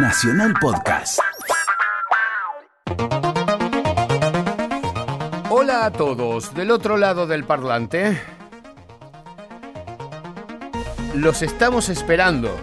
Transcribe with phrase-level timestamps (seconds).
[0.00, 1.18] Nacional Podcast.
[5.50, 8.20] Hola a todos, del otro lado del parlante.
[11.14, 12.56] Los estamos esperando.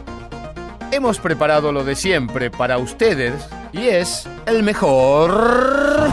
[0.91, 3.33] Hemos preparado lo de siempre para ustedes
[3.73, 6.09] y es el mejor...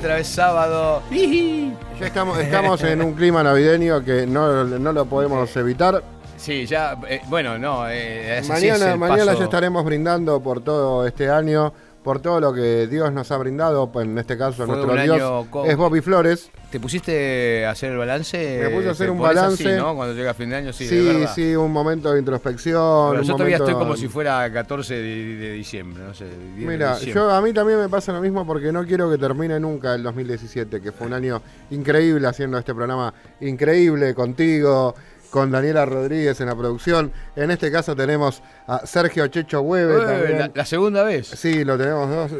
[0.00, 1.02] Otra vez sábado.
[1.10, 6.02] Ya estamos, estamos en un clima navideño que no, no lo podemos evitar.
[6.38, 10.40] Sí, ya, eh, bueno, no, eh, ese sí es Mañana, mañana paso- ya estaremos brindando
[10.40, 13.92] por todo este año, por todo lo que Dios nos ha brindado.
[13.92, 16.50] pues, En este caso, Fue nuestro Dios es Bobby Flores.
[16.70, 18.60] ¿Te pusiste a hacer el balance?
[18.62, 19.68] Me puse a hacer ¿Te un balance.
[19.68, 19.96] así, ¿no?
[19.96, 23.10] Cuando llega fin de año, sí, Sí, de sí, un momento de introspección.
[23.10, 26.26] Pero un yo todavía momento- estoy como si fuera 14 de, de diciembre, no sé.
[26.26, 29.18] 10 de Mira, yo a mí también me pasa lo mismo porque no quiero que
[29.18, 34.94] termine nunca el 2017, que fue un año increíble haciendo este programa, increíble contigo,
[35.30, 37.12] con Daniela Rodríguez en la producción.
[37.36, 41.28] En este caso tenemos a Sergio Checho Hueve la, la segunda vez.
[41.28, 42.32] Sí, lo tenemos dos.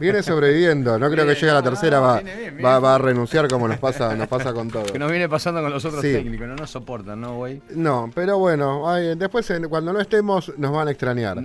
[0.00, 2.94] Viene sobreviviendo, no creo que llegue a la tercera, no, va, viene bien, viene va,
[2.94, 4.84] a renunciar como nos pasa, nos pasa con todo.
[4.84, 6.12] Que nos viene pasando con los otros Sí.
[6.12, 7.60] técnicos, no nos soportan, ¿no, güey?
[7.70, 11.38] No, pero bueno, ay, después cuando no estemos nos van a extrañar.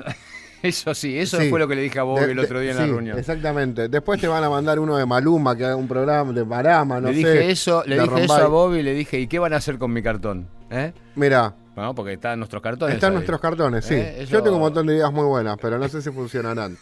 [0.68, 1.50] Eso sí, eso Sí.
[1.50, 3.18] fue lo que le dije a Bobby De- el otro día en la reunión.
[3.20, 3.88] Exactamente.
[3.90, 7.10] Después te van a mandar uno de Maluma que haga un programa de Marama, no
[7.10, 7.18] le sé.
[7.20, 9.78] dije eso, le dije eso a Bobby y le dije, ¿y qué van a hacer
[9.78, 10.48] con mi cartón?
[10.70, 10.94] ¿Eh?
[11.16, 12.96] Mira, Bueno, porque están nuestros cartones.
[12.96, 13.16] están ahí.
[13.16, 13.96] nuestros cartones, sí.
[13.96, 16.78] Eh, eso- Yo tengo un montón de ideas muy buenas, pero no sé si funcionarán.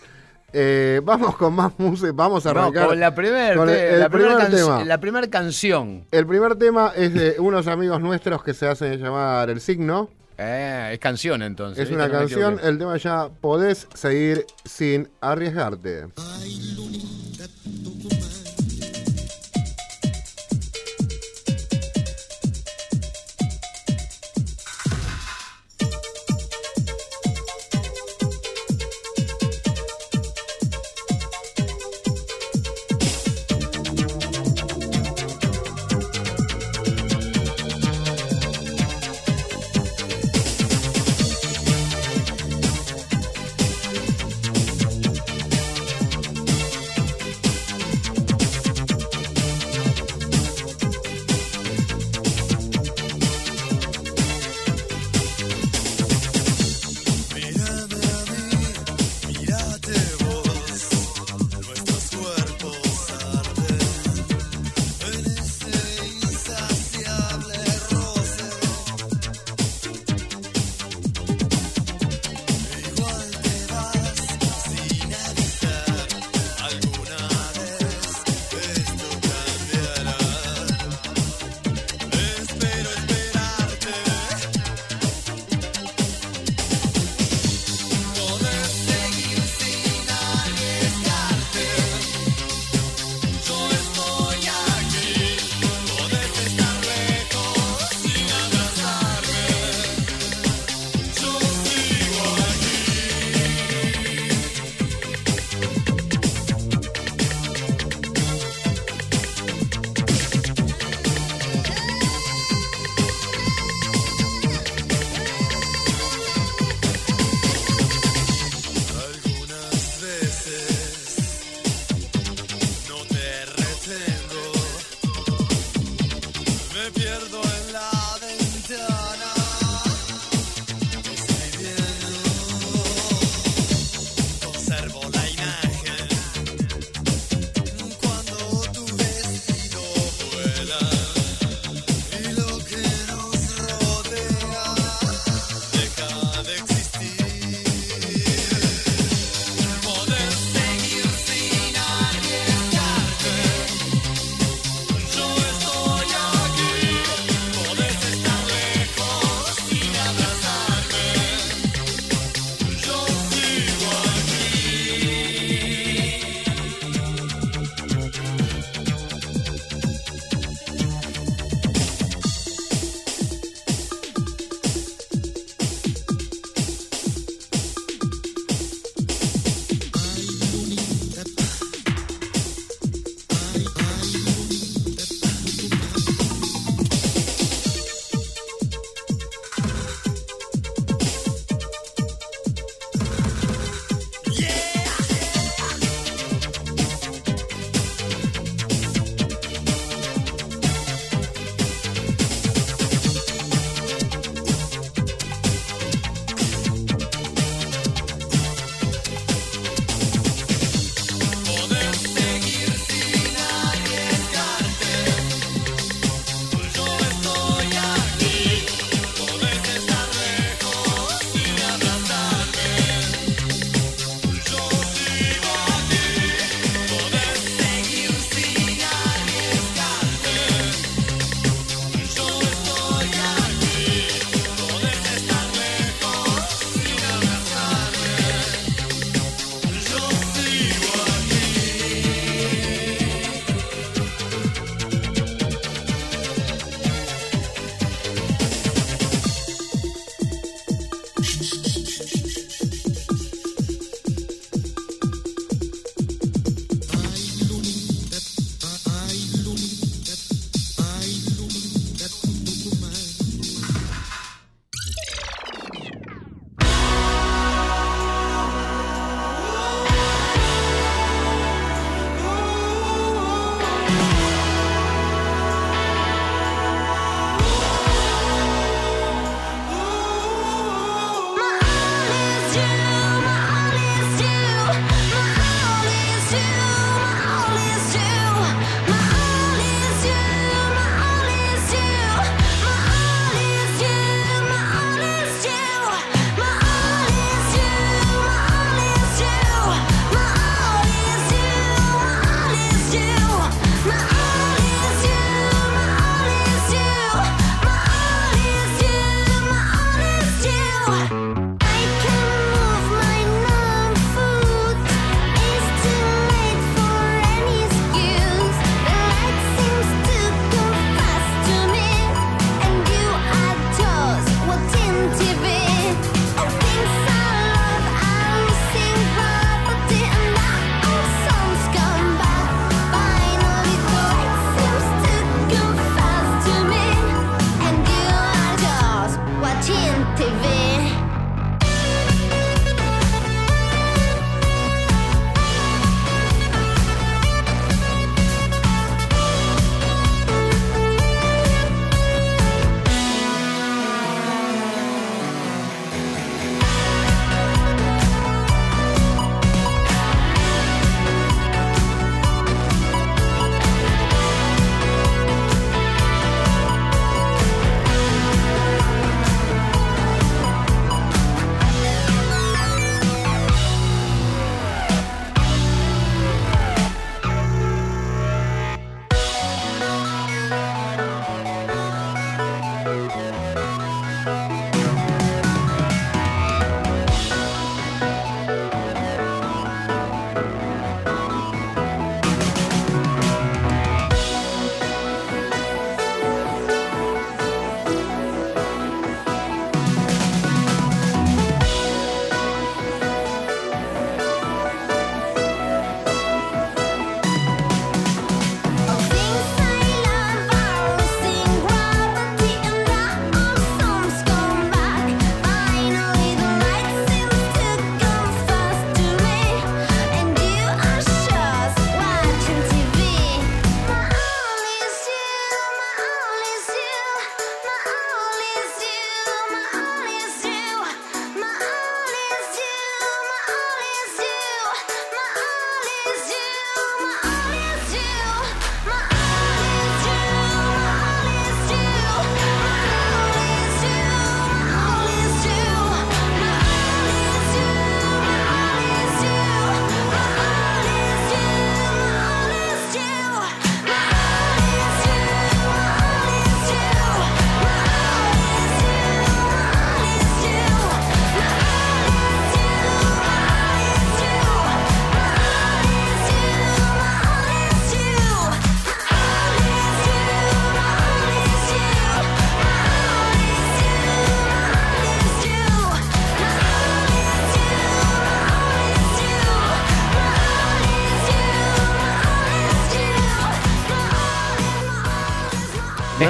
[0.56, 2.88] Eh, vamos con más música, vamos a No, arrancar.
[2.90, 4.86] con la primera la primer primer can- tema.
[4.86, 6.06] la primer canción.
[6.12, 10.10] El primer tema es de unos amigos nuestros que se hacen llamar El Signo.
[10.38, 11.88] Eh, es canción entonces.
[11.88, 16.08] es una No canción, el tema ya podés seguir sin arriesgarte.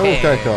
[0.09, 0.51] Gusta esto.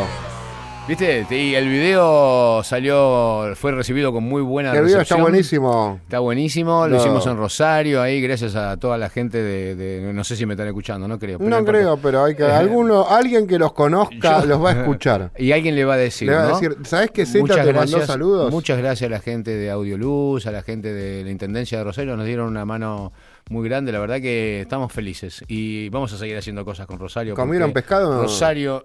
[0.89, 1.27] ¿Viste?
[1.33, 5.99] Y el video salió, fue recibido con muy buena El video está buenísimo.
[6.05, 7.01] Está buenísimo, lo No.
[7.03, 10.55] hicimos en Rosario, ahí gracias a toda la gente de, de- no sé si me
[10.55, 11.39] están escuchando, no creo.
[11.39, 11.79] pero No importa.
[11.81, 15.33] creo, pero hay que alguno, alguien que los conozca Yo- los va a escuchar.
[15.39, 16.55] Y alguien le va a decir, Le va a ¿no?
[16.61, 18.53] decir, ¿sabes que Zeta Muchas te mandó saludos?
[18.53, 22.17] Muchas gracias a la gente de Audioluz, a la gente de la Intendencia de Rosario,
[22.17, 23.13] nos dieron una mano
[23.51, 27.35] muy grande, la verdad que estamos felices y vamos a seguir haciendo cosas con Rosario.
[27.35, 28.23] ¿Comieron porque pescado?
[28.23, 28.85] Rosario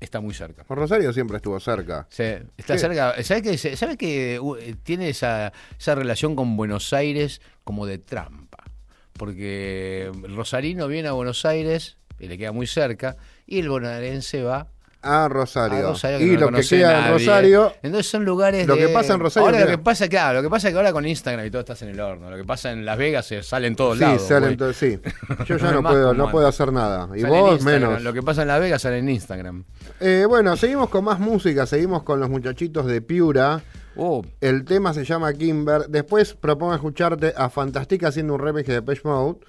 [0.00, 0.64] está muy cerca.
[0.68, 2.06] Rosario siempre estuvo cerca.
[2.10, 2.24] Sí,
[2.56, 2.80] está Sí.
[2.80, 3.22] cerca.
[3.22, 4.40] ¿Sabes que, sabe que
[4.82, 8.64] tiene esa, esa relación con Buenos Aires como de trampa?
[9.12, 13.16] Porque el rosarino viene a Buenos Aires y le queda muy cerca,
[13.46, 14.68] y el bonaerense va
[15.02, 15.94] A a Rosario.
[16.02, 17.12] Que y no lo que queda en.
[17.14, 20.38] Rosario, Entonces son lugares Lo de- que pasa en Rosario Ahora lo que pasa, claro,
[20.38, 22.30] lo que pasa es que ahora con Instagram y todo estás en el horno.
[22.30, 24.22] Lo que pasa en Las Vegas se sale en todos sí, lados.
[24.28, 25.00] salen to- sí.
[25.46, 27.08] Yo ya No puedo, no puedo hacer nada.
[27.16, 28.02] Y Sale vos menos.
[28.02, 29.64] Lo que pasa en Las Vegas sale en Instagram.
[30.00, 33.62] Eh, bueno, seguimos con más música, seguimos con los muchachitos de Piura.
[33.96, 35.86] Oh, El tema se llama Kimber.
[35.88, 39.40] Después propongo escucharte a Fantastica haciendo un remix de Page Mode,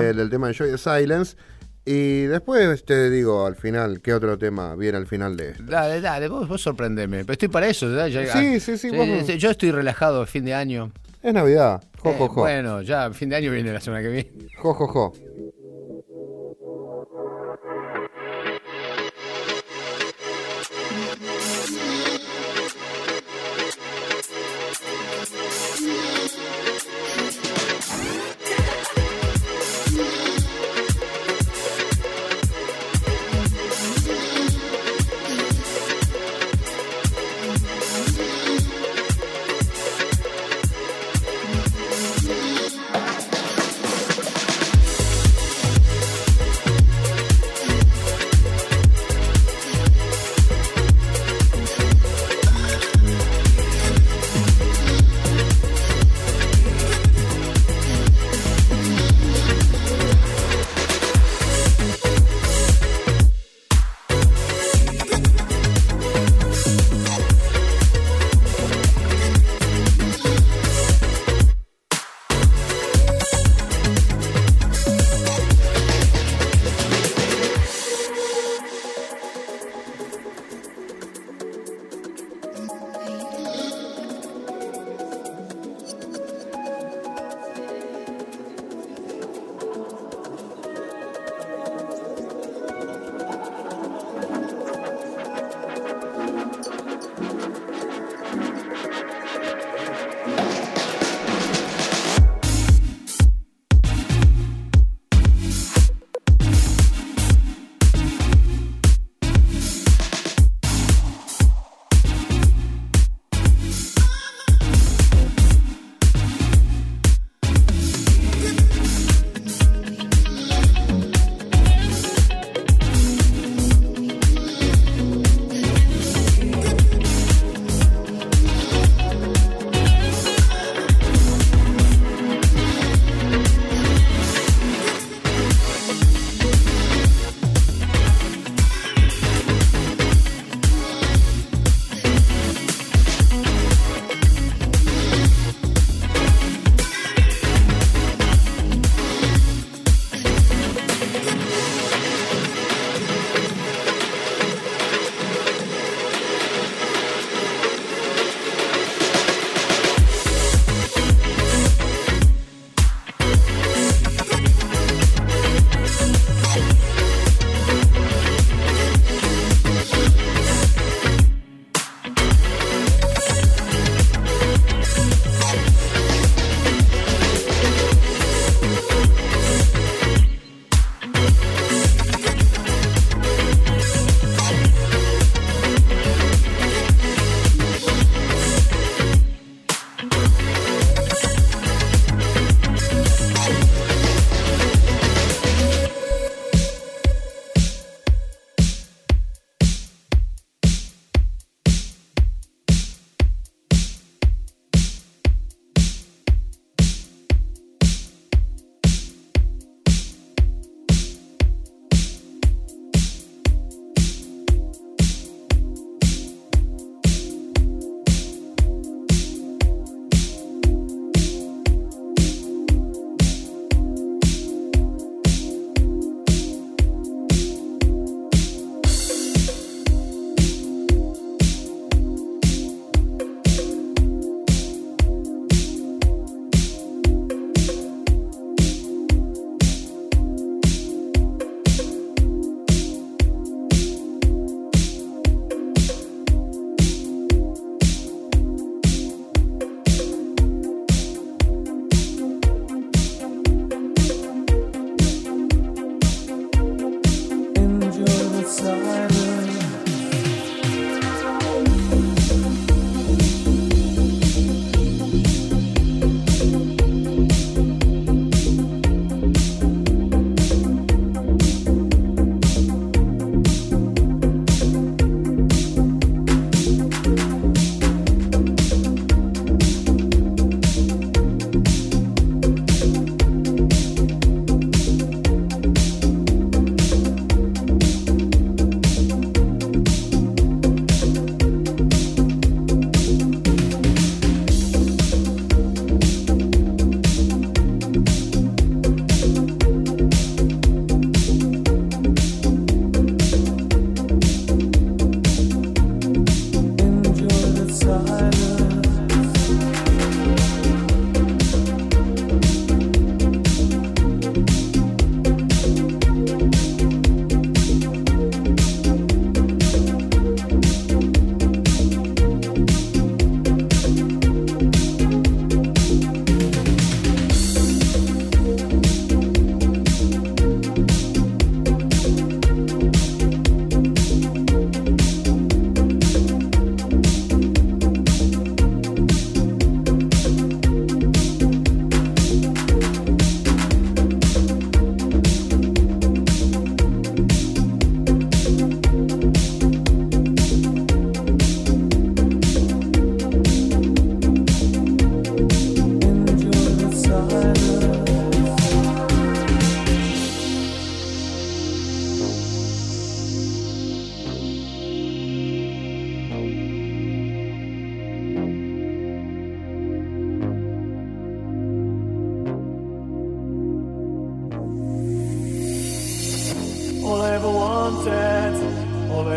[0.00, 1.36] eh, del tema de Joy the Silence.
[1.92, 5.64] Y después te digo al final qué otro tema viene al final de esto.
[5.66, 7.20] Dale, dale, vos, vos sorprendeme.
[7.24, 7.88] Pero estoy para eso.
[7.88, 8.06] ¿verdad?
[8.06, 10.92] Ya- Sí, sí, sí, vos- sí, Yo estoy relajado el fin de año.
[11.20, 11.82] Es Navidad.
[11.98, 12.40] Jo, Eh, jo, jo.
[12.42, 14.30] Bueno, ya fin de año viene la semana que viene.
[14.56, 15.12] Jo, jo, jo.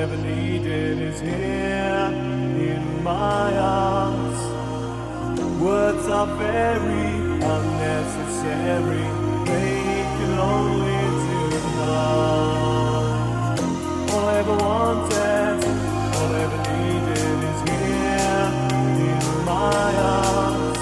[0.04, 2.10] ever needed is here
[2.72, 4.40] in my arms.
[5.62, 7.08] Words are very
[7.56, 9.08] unnecessary,
[9.48, 11.38] make you lonely to
[11.78, 12.44] know.
[14.12, 15.60] All I ever wanted,
[16.18, 18.48] all I ever needed is here
[19.08, 20.82] in my arms.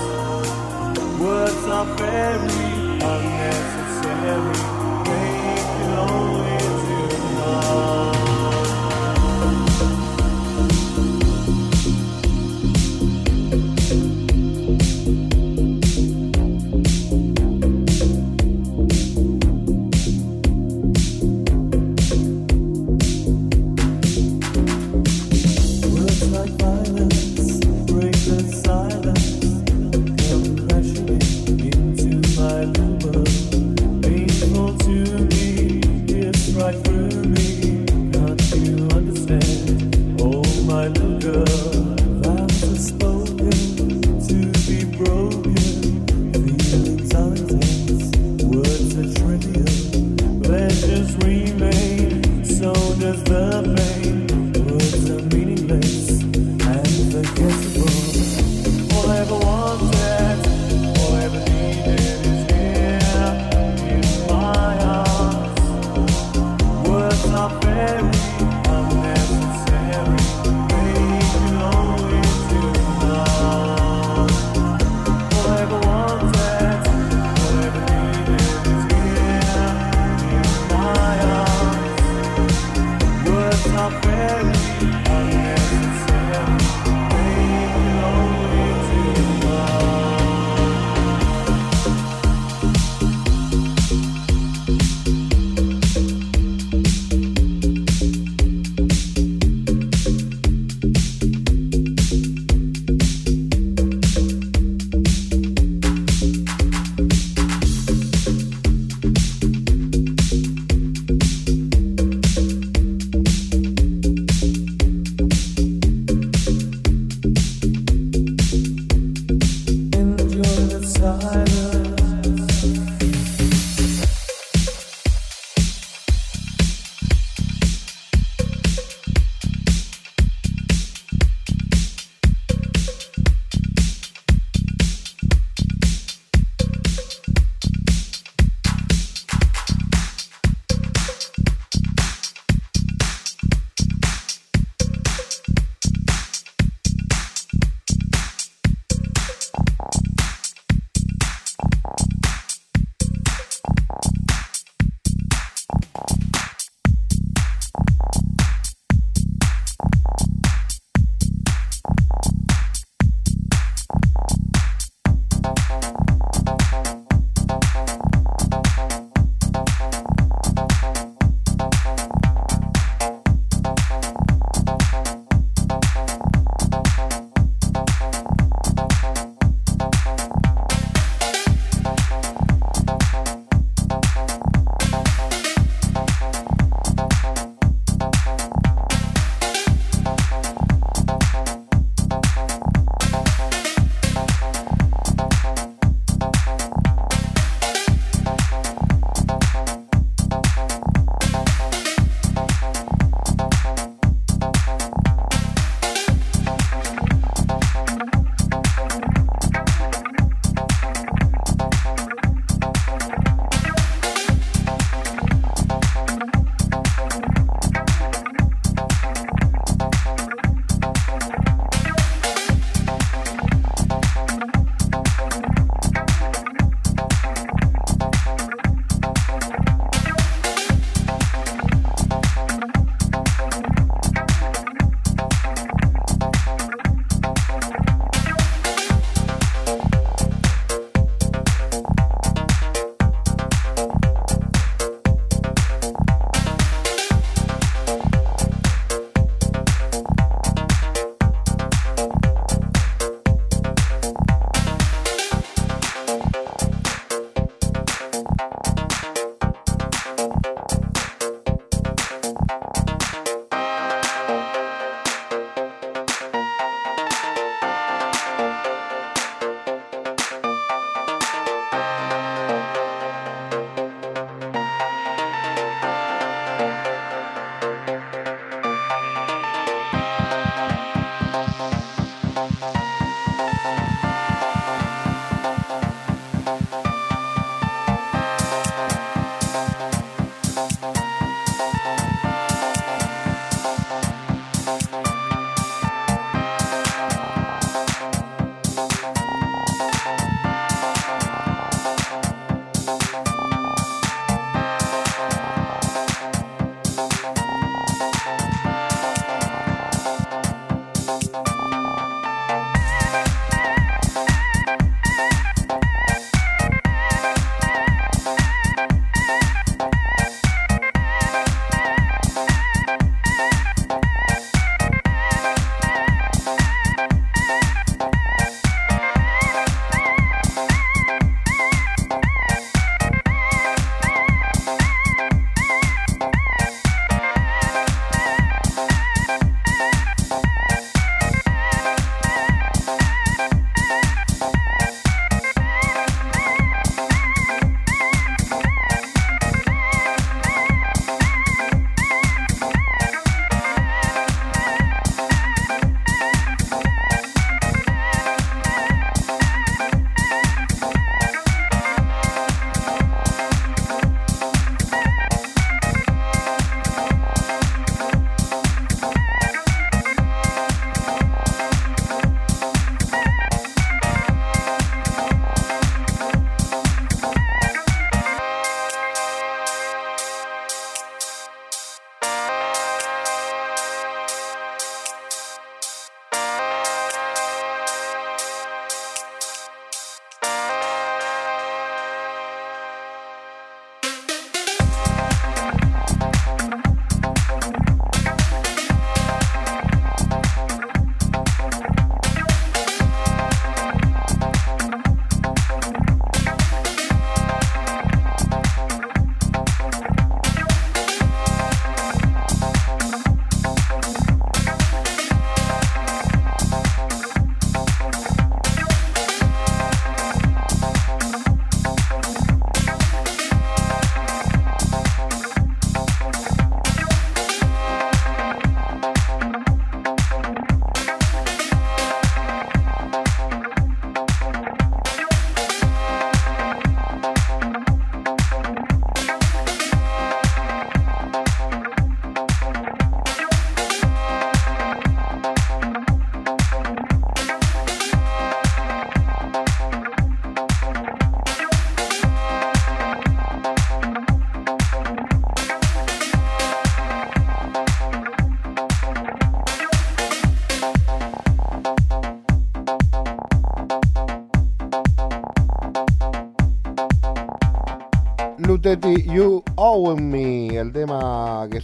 [1.21, 2.60] Words are very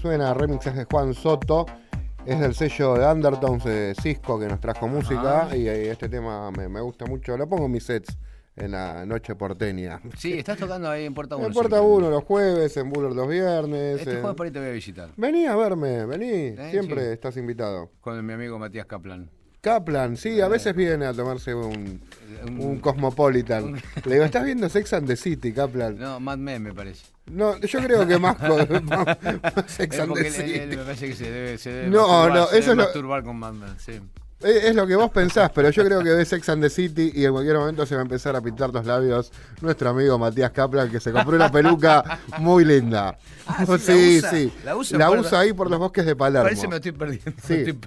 [0.08, 1.66] suena, remixes de Juan Soto,
[2.26, 6.50] es del sello de Undertones de Cisco que nos trajo música y, eh, este tema
[6.50, 8.18] me, me gusta mucho, lo pongo en mis sets
[8.56, 10.00] en la noche porteña.
[10.18, 11.48] Sí, estás tocando ahí en Puerta 1.
[11.48, 14.00] En Puerta 1 los jueves, en Buller los viernes.
[14.00, 15.10] Este en- jueves por ahí te voy a visitar.
[15.18, 17.12] Vení a verme, vení, siempre sí.
[17.12, 17.92] estás invitado.
[18.00, 19.30] Con mi amigo Matías Kaplan.
[19.60, 22.00] Kaplan, sí, a veces viene a tomarse un,
[22.48, 23.74] un Cosmopolitan.
[24.06, 25.98] Le digo, ¿estás viendo Sex and the City, Kaplan?
[25.98, 27.06] No, Mad Men me parece.
[27.28, 28.38] No, yo creo que más,
[29.68, 30.54] Sex and the City.
[30.56, 32.84] él- él me parece que se debe, se debe No, masturbar, no, se eso lo-
[32.84, 34.00] masturbar con Mad Men, sí.
[34.40, 37.26] Es, lo que vos pensás, pero yo creo que ve Sex and the City y
[37.26, 40.92] en cualquier momento se va a empezar a pintar los labios nuestro amigo Matías Kaplan,
[40.92, 43.18] que se compró una peluca muy linda.
[43.48, 44.54] Ah, sí, la sí, usa, sí.
[44.64, 46.44] la usa La usa ahí por los bosques de Palermo.
[46.44, 47.32] Parece que me estoy perdiendo.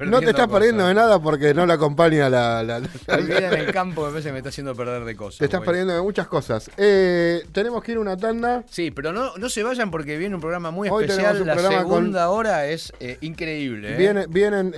[0.00, 0.50] me no te estás cosas.
[0.50, 2.64] perdiendo de nada porque no la acompaña la...
[2.64, 5.38] la- la- vida en el campo me parece que me está haciendo perder de cosas.
[5.38, 6.68] te estás perdiendo de muchas cosas.
[6.78, 8.64] Eh, tenemos que ir a una tanda.
[8.68, 11.42] Sí, pero no, no se vayan porque viene un programa muy Hoy tenemos especial.
[11.42, 13.92] un La programa con- segunda hora es eh, increíble.
[13.94, 13.96] ¿eh?
[13.96, 14.74] Viene- vienen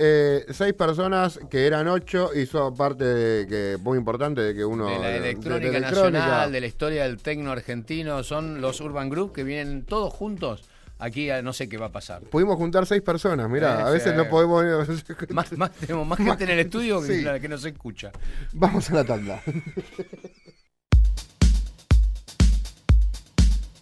[0.53, 4.87] seis personas que eran ocho y son parte de que muy importante de que uno
[4.87, 9.09] de la de- electrónica de nacional, de la historia del tecno argentino, son los Urban
[9.09, 10.63] Group que vienen todos juntos.
[10.99, 12.21] Aquí a- no sé qué va a pasar.
[12.23, 14.17] Pudimos juntar seis personas, mirá, Eh, a veces sí.
[14.17, 14.63] no podemos.
[15.31, 17.21] Más, más- tenemos más gente en el estudio que, Sí.
[17.21, 18.11] la que nos escucha.
[18.53, 19.41] Vamos a la tanda.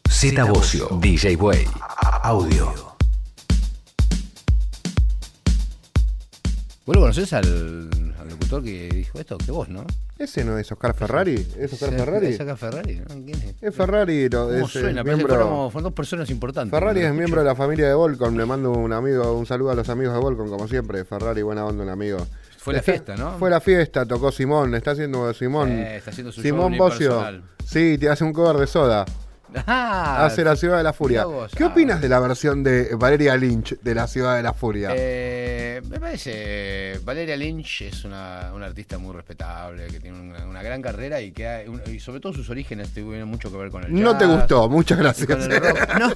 [0.09, 1.65] Z Bocio, DJ Way,
[2.23, 2.90] audio.
[6.85, 7.89] ¿Vos lo conocés al,
[8.19, 9.37] al locutor que dijo esto?
[9.37, 9.85] Que vos, ¿no?
[10.17, 12.27] Ese no es Oscar Ferrari, ¿es Oscar ¿Es- Ferrari?
[12.27, 12.95] ¿Es acá Ferrari?
[12.97, 13.05] ¿no?
[13.23, 13.55] ¿Quién es?
[13.61, 15.03] Es Ferrari, lo- ¿Cómo es eh, suena?
[15.03, 15.69] Miembro.
[15.71, 16.71] fueron dos personas importantes.
[16.71, 17.07] Ferrari ¿no?
[17.07, 18.35] es miembro de la familia de Volcom.
[18.35, 21.05] Le mando un amigo, un saludo a los amigos de Volcom, como siempre.
[21.05, 22.25] Ferrari, buena onda, un amigo.
[22.57, 23.37] Fue la fiesta, ¿no?
[23.39, 25.69] Fue la fiesta, tocó Simón, está haciendo Simón.
[25.71, 27.23] Eh, está haciendo su Simón Bocio.
[27.65, 29.05] Sí, te hace un cover de soda.
[29.67, 31.25] Ah, hace la Ciudad de la Furia.
[31.25, 31.51] vos.
[31.55, 31.67] ¿Qué Ah.
[31.67, 34.91] opinas de la versión de Valeria Lynch de la Ciudad de la Furia?
[34.95, 40.63] Eh, me parece, Valeria Lynch es una, una artista muy respetable, que tiene una, una
[40.63, 43.69] gran carrera y que ha- un- y sobre todo sus orígenes tuvieron mucho que ver
[43.71, 45.27] con el no te jazz, gustó, muchas gracias.
[45.99, 46.13] No,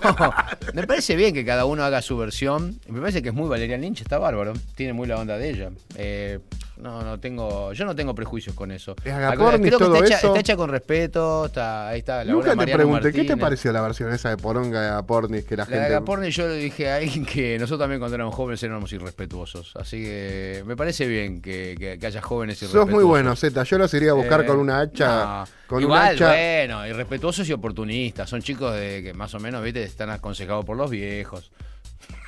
[0.74, 2.80] me parece bien que cada uno haga su versión.
[2.88, 4.54] Me parece que es muy Valeria Lynch, está bárbaro.
[4.76, 5.70] Tiene muy la onda de ella.
[5.96, 6.40] Eh,
[6.78, 8.96] no, no tengo, yo no tengo prejuicios con eso.
[9.04, 10.28] Es agapornis, Creo que todo está hecha, eso.
[10.28, 11.46] está hecha con respeto.
[11.46, 12.18] Está, ahí está.
[12.24, 15.46] Laura Nunca te Mariano pregunté, ¿qué te pareció la versión esa de Poronga de Apornis
[15.46, 15.96] que la, La de gente...
[15.96, 19.72] Agaporni yo le dije a alguien que nosotros también cuando éramos jóvenes éramos irrespetuosos.
[19.76, 22.90] Así que me parece bien que, que- que haya jóvenes irrespetuosos.
[22.90, 23.64] Sos muy bueno, Zeta.
[23.64, 25.26] Yo los iría a buscar Eh, con una hacha.
[25.26, 26.28] no, con Igual, una hacha.
[26.28, 28.30] bueno, irrespetuosos y oportunistas.
[28.30, 31.52] Son chicos de que más o menos, viste, están aconsejados por los viejos.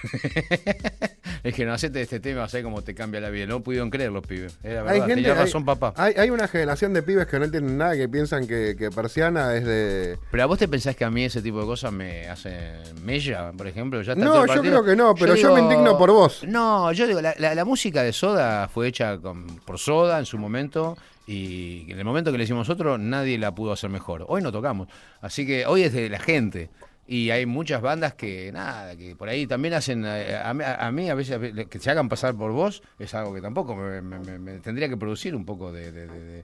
[1.44, 3.46] es que no hacete este tema, sé cómo te cambia la vida.
[3.46, 4.58] No pudieron creer los pibes.
[4.64, 5.94] Era verdad, Hay gente, tenía hay- razón, papá.
[5.98, 9.56] Hay, hay una generación de pibes que no entienden nada, que piensan que, que Persiana
[9.56, 10.18] es de.
[10.32, 13.52] Pero a vos te pensás que a mí ese tipo de cosas me hacen mella,
[13.56, 14.02] por ejemplo.
[14.02, 16.44] Ya No, yo creo que no, pero yo me indigno por vos.
[16.48, 20.26] No, yo digo, la, la- la música de Soda fue hecha con- por Soda en
[20.26, 24.26] su momento y en el momento que le hicimos nosotros nadie la pudo hacer mejor.
[24.28, 24.88] Hoy no tocamos,
[25.22, 26.70] así que hoy es de la gente.
[27.10, 30.92] Y hay muchas bandas que, nada, que por ahí también hacen, eh, a, mí- a
[30.92, 31.40] mí a veces
[31.70, 34.90] que se hagan pasar por vos es algo que tampoco me, me- me- me tendría
[34.90, 35.92] que producir un poco de...
[35.94, 36.44] de- de- de-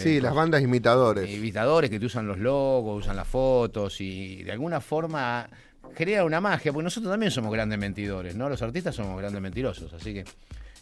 [0.00, 1.28] Sí, las bandas imitadores.
[1.30, 5.48] Invitadores que te usan los logos, usan las fotos y de alguna forma
[5.94, 8.48] crea una magia, porque nosotros también somos grandes mentidores, ¿no?
[8.48, 10.24] Los artistas somos grandes mentirosos, así que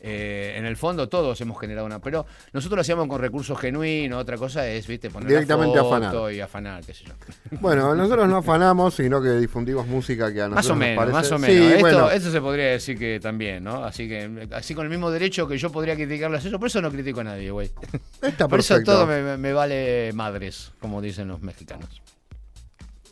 [0.07, 4.21] eh, en el fondo todos hemos generado una, pero nosotros lo hacíamos con recursos genuinos,
[4.21, 6.33] otra cosa es, viste, poner Directamente foto afanar.
[6.35, 7.15] y afanar, qué sé yo.
[7.61, 10.97] Bueno, nosotros no afanamos, sino que difundimos música que a Más nosotros o nos menos,
[10.99, 11.69] parece- más o Sí, menos.
[11.73, 13.83] esto, bueno, esto se podría decir que también, ¿no?
[13.85, 16.91] Así que, así con el mismo derecho que yo podría criticarlas eso, por eso no
[16.91, 17.71] critico a nadie, güey.
[18.51, 22.03] Por eso todo me vale madres, como dicen los mexicanos.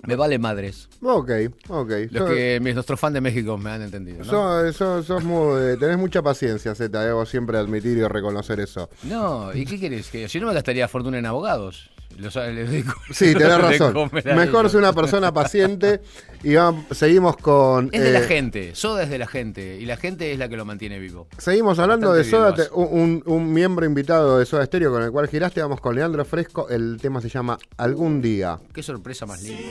[0.06, 0.88] Me vale madres.
[1.00, 1.30] Ok,
[1.68, 1.90] ok.
[2.10, 4.72] Los Sos- que nuestros fans de México me han entendido, ¿no?
[4.72, 8.88] sos- sos muy- eh, tenés mucha paciencia, Z, debo siempre admitir y reconocer eso.
[9.04, 10.08] No, ¿y qué querés?
[10.10, 11.90] Que si no me gastaría fortuna en abogados.
[12.18, 14.10] Los, dedico- Sí, tenés de razón.
[14.36, 16.00] Mejor ser una persona paciente
[16.42, 17.90] y vamos- seguimos con...
[17.92, 20.48] Es de la eh, gente, Soda es de la gente, y la gente es la
[20.48, 21.26] que lo mantiene vivo.
[21.38, 25.28] Seguimos hablando de Soda, te- un- un miembro invitado de Soda Stereo con el cual
[25.28, 28.58] giraste, vamos con Leandro Fresco, el tema se llama Algún Día.
[28.74, 29.62] Qué sorpresa más linda.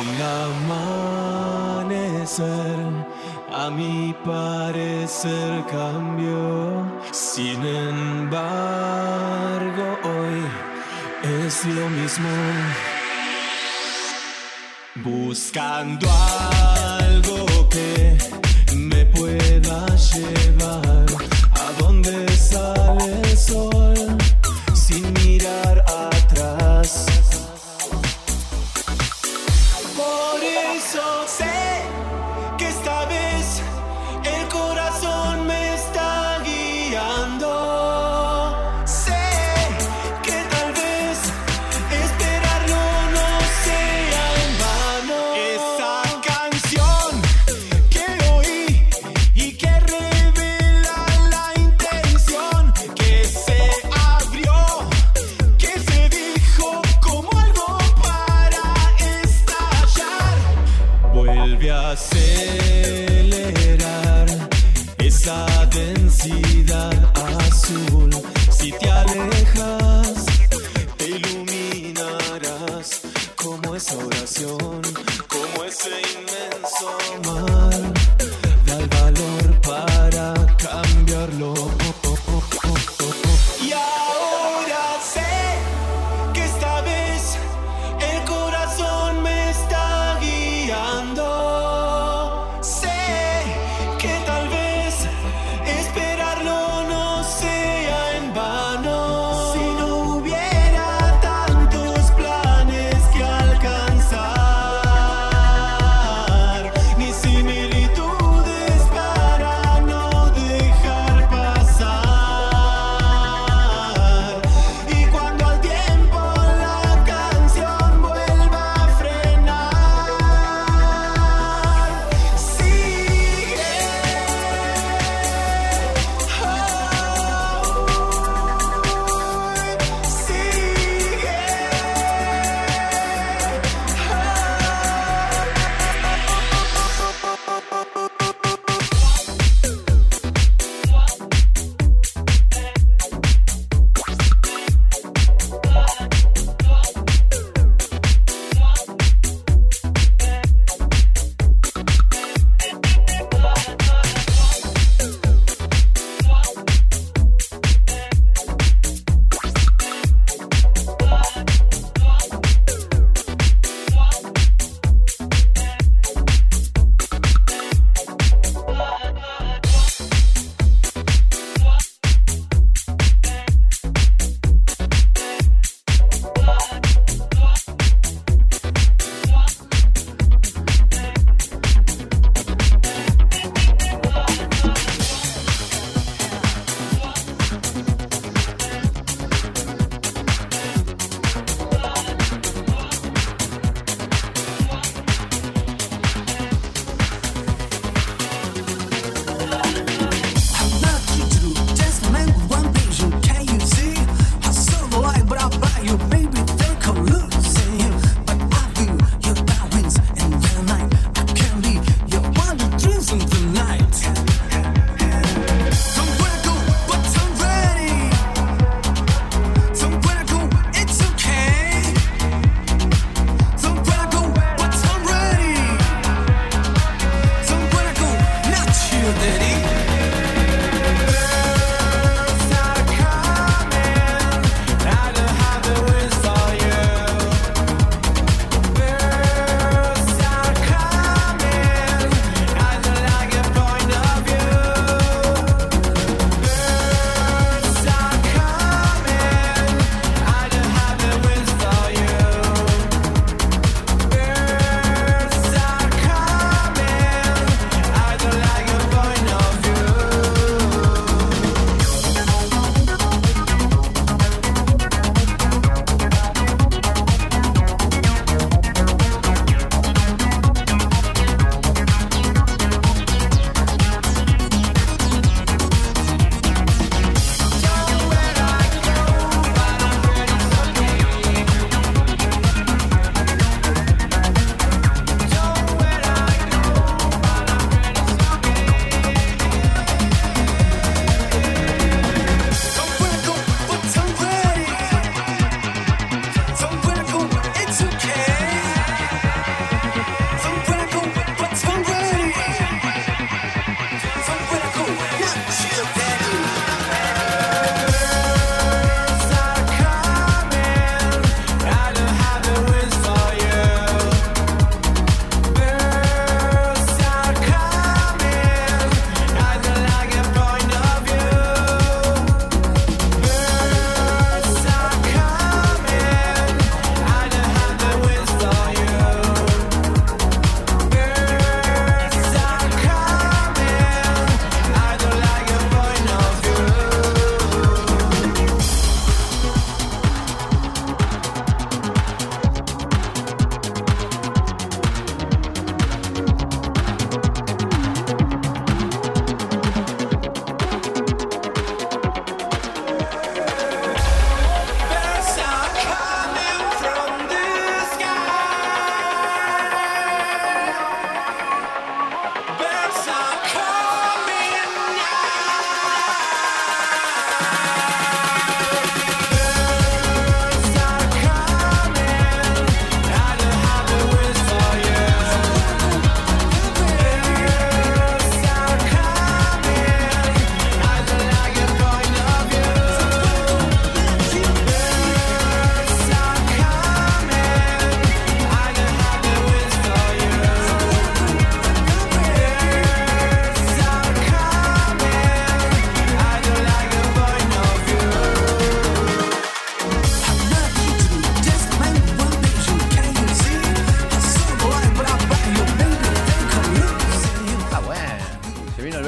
[0.00, 0.22] El
[1.42, 1.66] amanecer
[3.52, 6.86] a mi parecer cambió.
[7.10, 8.38] Sin embargo,
[10.04, 10.44] hoy
[11.44, 12.28] es lo mismo.
[14.94, 16.08] Buscando
[17.00, 18.16] algo que
[18.76, 20.87] me pueda llevar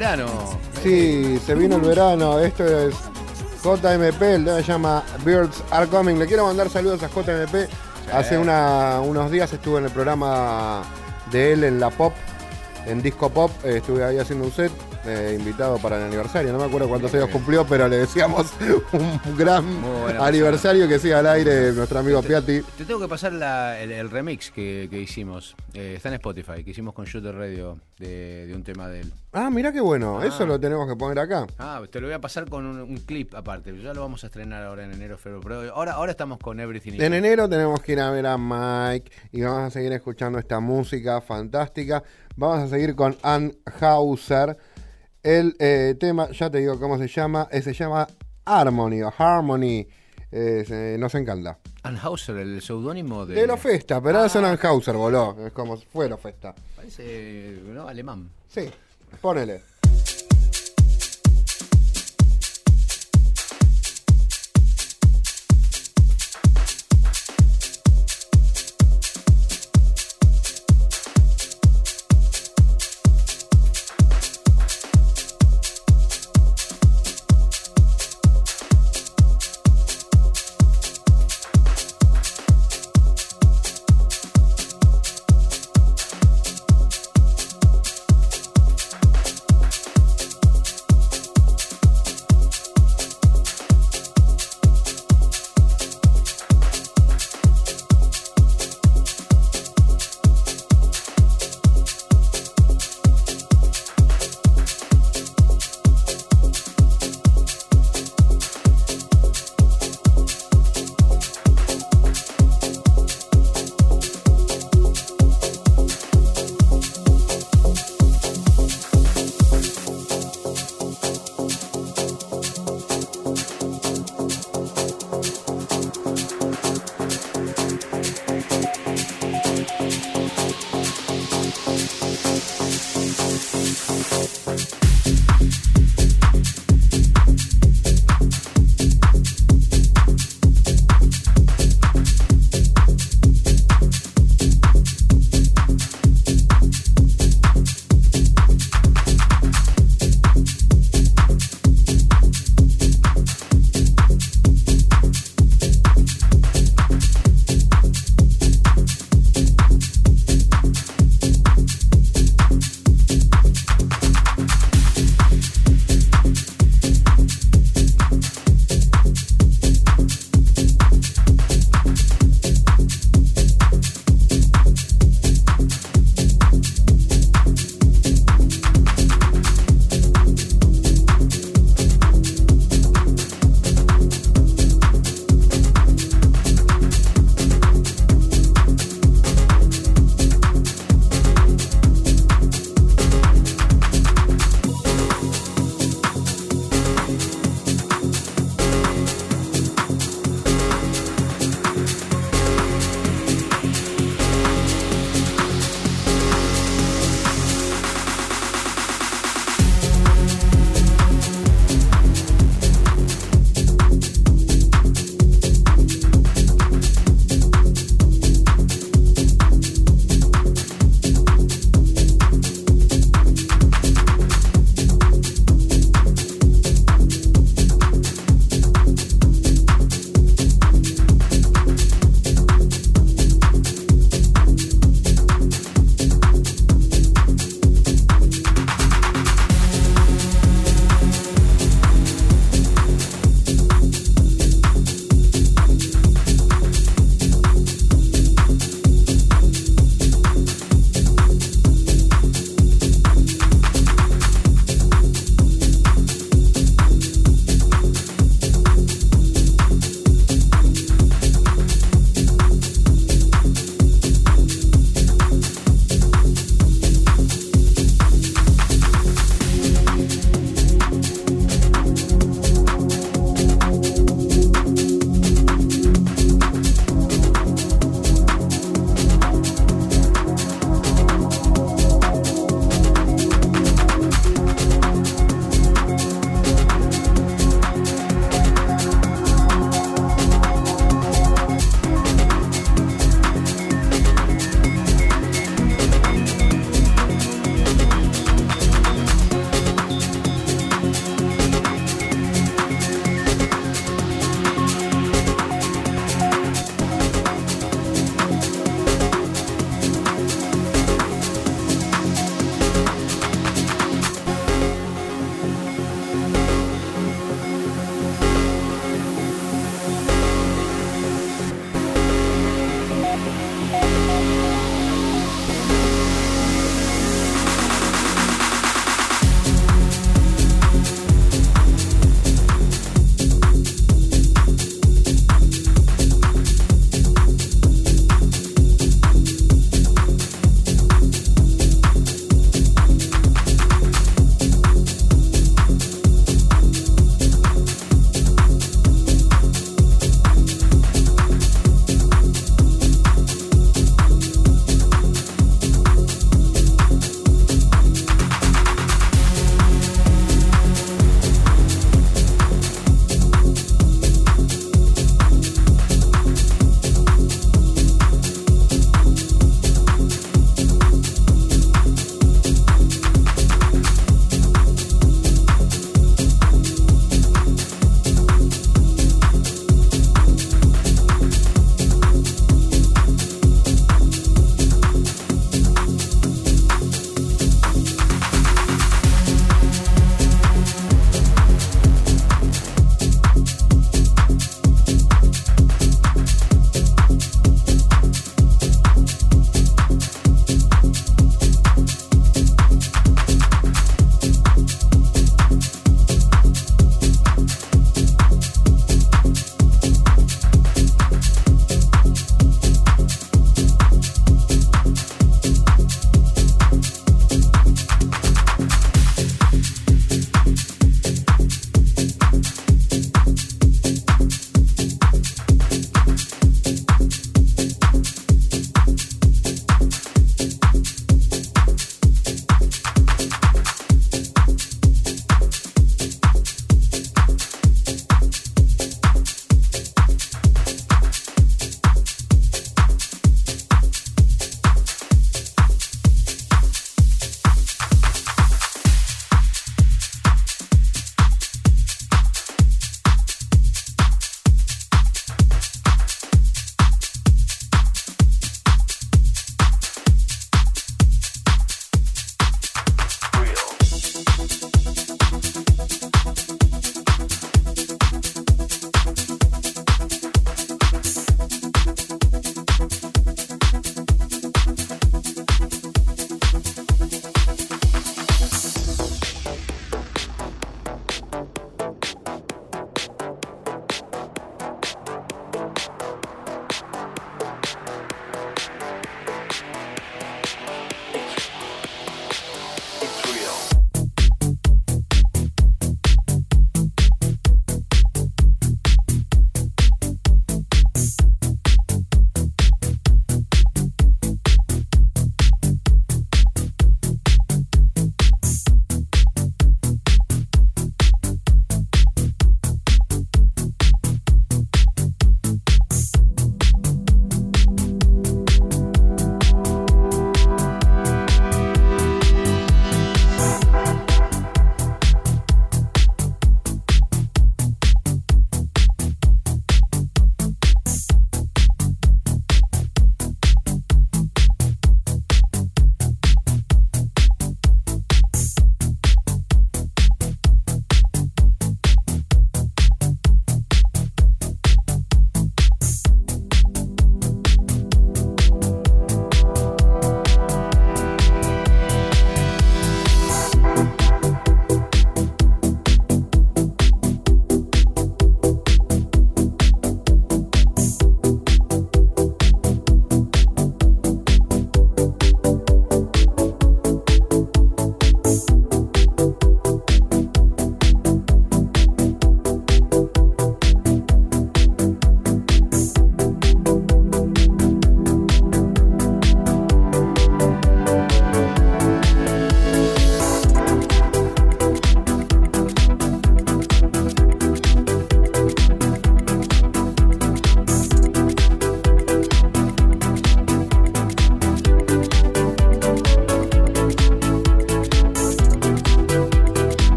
[0.00, 0.26] verano.
[0.82, 2.38] Sí, se vino el verano.
[2.38, 2.94] Esto es
[3.64, 6.16] JMP, el tema se llama Birds Are Coming.
[6.18, 7.66] Le quiero mandar saludos a JMP.
[8.12, 10.82] Hace una- unos días estuve en el programa
[11.32, 12.12] de él en la Pop,
[12.86, 13.50] en Disco Pop.
[13.64, 14.70] Eh, estuve ahí haciendo un set,
[15.06, 16.52] eh, invitado para el aniversario.
[16.52, 18.52] No me acuerdo cuántos años cumplió, pero le decíamos
[18.92, 19.64] un gran
[20.20, 22.60] aniversario que siga al aire nuestro amigo Piatti.
[22.76, 25.54] Te tengo que pasar la- el, el remix que, que hicimos.
[25.74, 29.12] Eh, está en Spotify, que hicimos con Shooter Radio de, de un tema de él.
[29.32, 30.20] Ah, mirá qué bueno.
[30.20, 30.26] Ah.
[30.26, 31.46] Eso lo tenemos que poner acá.
[31.58, 33.76] Ah, te lo voy a pasar con un, un clip aparte.
[33.82, 35.40] Ya lo vamos a estrenar ahora en enero, febrero.
[35.42, 36.92] Pero ahora, ahora estamos con Everything.
[36.92, 37.12] En Good.
[37.14, 41.20] enero tenemos que ir a ver a Mike y vamos a seguir escuchando esta música
[41.20, 42.02] fantástica.
[42.36, 44.56] Vamos a seguir con Ann Hauser.
[45.26, 48.06] El eh, tema, ya te digo cómo se llama, eh, se llama
[48.44, 49.84] Harmony o Harmony.
[50.30, 51.58] Eh, se- nos encanta.
[51.82, 53.34] Ann Hauser, el seudónimo de.
[53.34, 55.36] De la festa, pero ahora son Ann Hauser, voló.
[55.44, 56.54] Es como si fuera festa.
[56.76, 57.88] Parece ¿no?
[57.88, 58.30] alemán.
[58.46, 58.70] Sí,
[59.20, 59.62] ponele.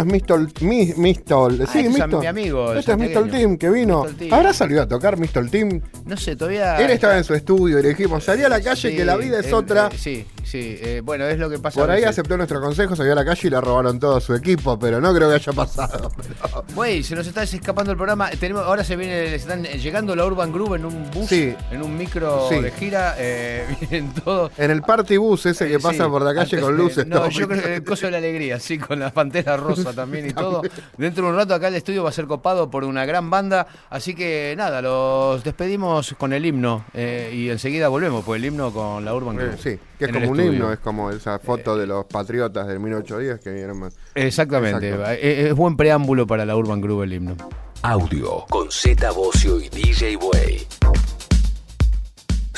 [0.00, 2.20] Es Mistol, Mi- Mistol, sí, este es Mistol.
[2.20, 3.30] mi amigo, Este es Mistol.
[3.30, 4.04] Team que vino.
[4.18, 4.32] Team.
[4.34, 5.80] ¿Habrá salido a tocar Mistol Team?
[6.06, 6.78] No sé, todavía.
[6.80, 9.16] Él estaba en su estudio y le dijimos, salí a la calle Sí, que la
[9.16, 9.88] vida es él, otra.
[9.92, 10.76] eh, sí, sí.
[10.80, 11.80] eh, bueno, es lo que pasa.
[11.80, 14.78] Por ahí aceptó nuestro consejo, salió a la calle y le robaron todo su equipo,
[14.78, 16.10] pero no creo que haya pasado.
[16.16, 18.30] pero- Güey, se nos está escapando el programa.
[18.30, 21.54] Tenemos, ahora se viene, están llegando la Urban Groove en un bus, Sí.
[21.70, 22.60] en un micro Sí.
[22.60, 23.14] de gira.
[23.18, 24.52] eh, vienen todos.
[24.56, 26.10] En el party bus ese que Eh, pasa sí.
[26.10, 27.06] por la calle Antes- con luces.
[27.06, 29.92] No, todo yo creo que el coso de la alegría, sí, con la pantera rosa
[29.92, 30.62] también y todo.
[30.96, 33.66] Dentro de un rato acá el estudio va a ser copado por una gran banda.
[33.90, 38.72] Así que nada, los despedimos con el himno eh, y enseguida volvemos, pues el himno
[38.72, 39.56] con la Urban Eh, Groove.
[39.58, 40.52] sí, que es en como un estudio.
[40.58, 43.94] himno, es como esa foto de los patriotas del 1810 que vinieron más.
[44.14, 45.12] Exactamente, Exacto.
[45.20, 47.36] es buen preámbulo para la Urban Groove el himno.
[47.82, 50.66] Audio con Z Bocio y DJ Way.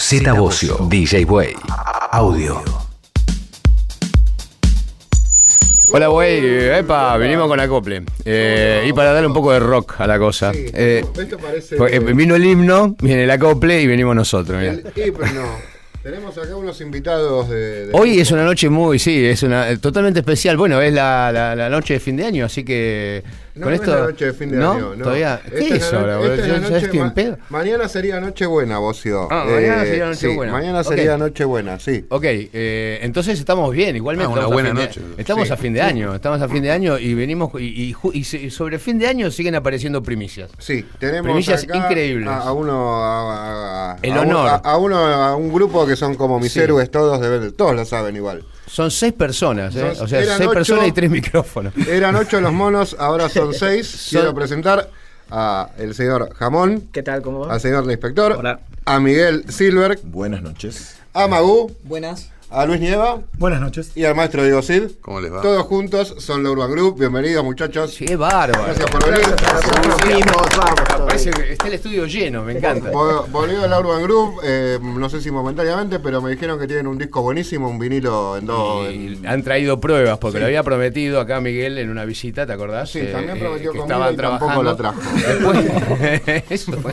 [0.05, 1.55] Z Bocio, DJ Way.
[2.11, 2.63] Audio.
[5.93, 6.71] Hola, güey.
[6.79, 8.03] Epa, vinimos con acople.
[8.25, 10.53] Eh, y para darle un poco de rock a la cosa.
[10.53, 11.77] Sí, Eh, esto parece.
[11.77, 14.59] fue- eh, vino el himno, viene el acople y venimos nosotros.
[14.61, 14.73] mirá.
[14.73, 15.73] el himno.
[16.03, 17.87] Tenemos acá unos invitados de.
[17.87, 20.57] de- Hoy es una noche muy, sí, es una eh, totalmente especial.
[20.57, 23.23] Bueno, es la, la- la noche de fin de año, así que
[23.55, 23.91] No, con no esto.
[23.95, 24.73] es la noche de fin de ¿No?
[24.73, 25.05] año, no.
[25.05, 25.41] Todavía.
[25.45, 26.21] Esta ¿Qué es es la ahora?
[26.21, 27.39] esta Yo ya estoy en pedo.
[27.51, 29.29] Mañana sería Nochebuena, Bocio.
[29.31, 30.53] Ah, mañana sería sí, Nochebuena.
[30.53, 30.87] mañana Ok.
[30.89, 32.07] sería Nochebuena, sí.
[32.09, 34.27] Ok, eh, entonces estamos bien, igualmente.
[34.33, 35.21] Ah, una estamos a buena fin de- noche.
[35.21, 35.53] estamos Sí.
[35.53, 38.25] a fin de año, estamos a fin de año y venimos y, y ju- y
[38.25, 40.51] se- y sobre fin de año siguen apareciendo primicias.
[40.59, 42.29] Sí, tenemos Primicias acá increíbles.
[42.29, 44.49] A, a uno a, a- El un- honor.
[44.49, 46.61] a, a uno a un grupo que son como mis Sí.
[46.61, 48.45] héroes todos de todos lo saben igual.
[48.73, 49.95] Son seis personas, ¿eh?
[49.95, 50.55] Son- o sea, eran seis ocho.
[50.55, 51.75] personas y tres micrófonos.
[51.87, 54.07] Eran ocho los monos, ahora son seis.
[54.11, 54.89] Quiero presentar
[55.31, 57.21] a el señor Jamón, ¿Qué tal?
[57.23, 57.53] ¿Cómo va?
[57.55, 58.61] al señor inspector, Hola.
[58.87, 60.97] a Miguel Silver, Buenas noches.
[61.13, 62.31] a Magú, Buenas.
[62.53, 63.93] A Luis Nieva Buenas noches.
[63.95, 64.97] y al maestro Diego Sil.
[65.01, 65.41] ¿Cómo les va?
[65.41, 66.99] Todos juntos son la Urban Group.
[66.99, 67.95] Bienvenidos, muchachos.
[67.95, 68.63] Sí, qué bárbaro.
[68.65, 69.27] Gracias por venir.
[71.07, 72.91] Parece que está el estudio lleno, me encanta.
[72.93, 76.87] Vol- Volvió la Urban Group, eh, no sé si momentáneamente, pero me dijeron que tienen
[76.87, 78.91] un disco buenísimo, un vinilo en dos.
[78.93, 80.41] Y en- han traído pruebas, porque Sí.
[80.41, 82.91] lo había prometido acá Miguel en una visita, ¿te acordás?
[82.91, 85.01] Sí, también prometió que comida estaban y tampoco la trajo.
[85.15, 86.93] Después, eso fue.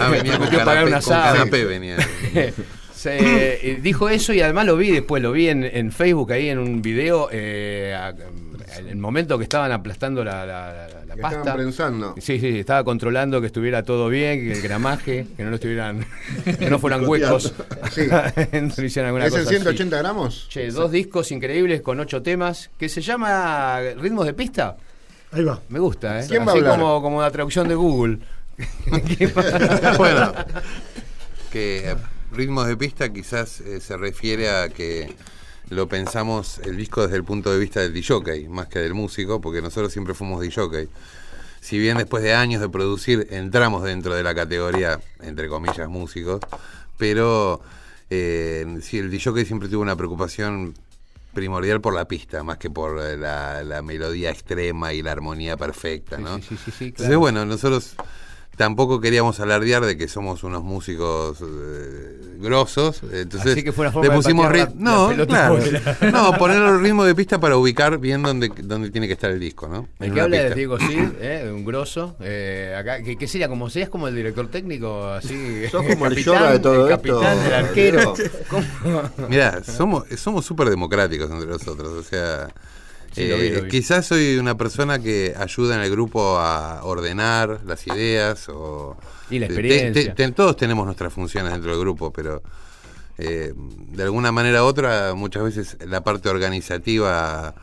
[0.00, 1.96] Ah, venía con Prometió pagar canapé, un con venía.
[2.98, 3.16] Se,
[3.70, 6.58] eh, dijo eso y además lo vi después, lo vi en, en Facebook ahí en
[6.58, 8.12] un video, eh, a-
[8.78, 11.38] en el momento que estaban aplastando la, la- la- la que pasta.
[11.38, 12.14] estaban prensando.
[12.18, 16.04] Sí, sí, estaba controlando que estuviera todo bien, que el gramaje, que no lo estuvieran,
[16.58, 17.54] que no fueran huecos.
[17.92, 18.02] Sí.
[18.10, 19.48] no ¿Es cosa en así.
[19.48, 20.48] 180 gramos?
[20.48, 24.76] Che, dos discos increíbles con ocho temas, que se llama Ritmos de Pista.
[25.30, 25.60] Ahí va.
[25.68, 26.24] Me gusta, ¿eh?
[26.28, 26.78] ¿Quién va a Así hablar?
[26.80, 28.18] como, como la traducción de Google.
[29.98, 30.32] bueno,
[31.52, 31.96] que eh,
[32.32, 35.14] ritmos de pista quizás eh, se refiere a que
[35.70, 39.40] lo pensamos el disco desde el punto de vista del DJ, más que del músico,
[39.40, 40.88] porque nosotros siempre fuimos DJ.
[41.60, 46.40] Si bien después de años de producir entramos dentro de la categoría, entre comillas, músicos,
[46.96, 47.60] pero
[48.10, 50.74] eh, sí, el DJ siempre tuvo una preocupación
[51.34, 55.56] primordial por la pista, más que por eh, la, la melodía extrema y la armonía
[55.56, 56.38] perfecta, ¿no?
[56.38, 57.20] sí, sí, sí, sí, Entonces, claro.
[57.20, 57.94] bueno, nosotros
[58.58, 63.92] tampoco queríamos alardear de que somos unos músicos eh, grosos, entonces Así que fue una
[63.92, 65.58] forma le de pusimos la- no, la claro.
[66.12, 69.40] no, poner el ritmo de pista para ubicar bien dónde, dónde tiene que estar el
[69.40, 69.88] disco, ¿no?
[70.00, 70.54] El En que habla de pista.
[70.56, 71.44] Diego Cid, ¿eh?
[71.46, 72.16] de un grosso.
[72.20, 75.62] eh, acá, que, que sería como serías como el director técnico, así.
[75.70, 78.14] Sos como el capitán, de todo el esto, capitán, el arquero.
[79.28, 82.48] Mirá, somos somos súper democráticos entre nosotros, o sea,
[83.18, 83.68] Sí, lo vi, eh, lo vi.
[83.68, 88.96] quizás soy una persona que ayuda en el grupo a ordenar las ideas o
[89.30, 90.14] Y la experiencia.
[90.14, 92.42] te- te- todos tenemos nuestras funciones dentro del grupo, pero
[93.18, 97.54] eh, de alguna manera u otra muchas veces la parte organizativa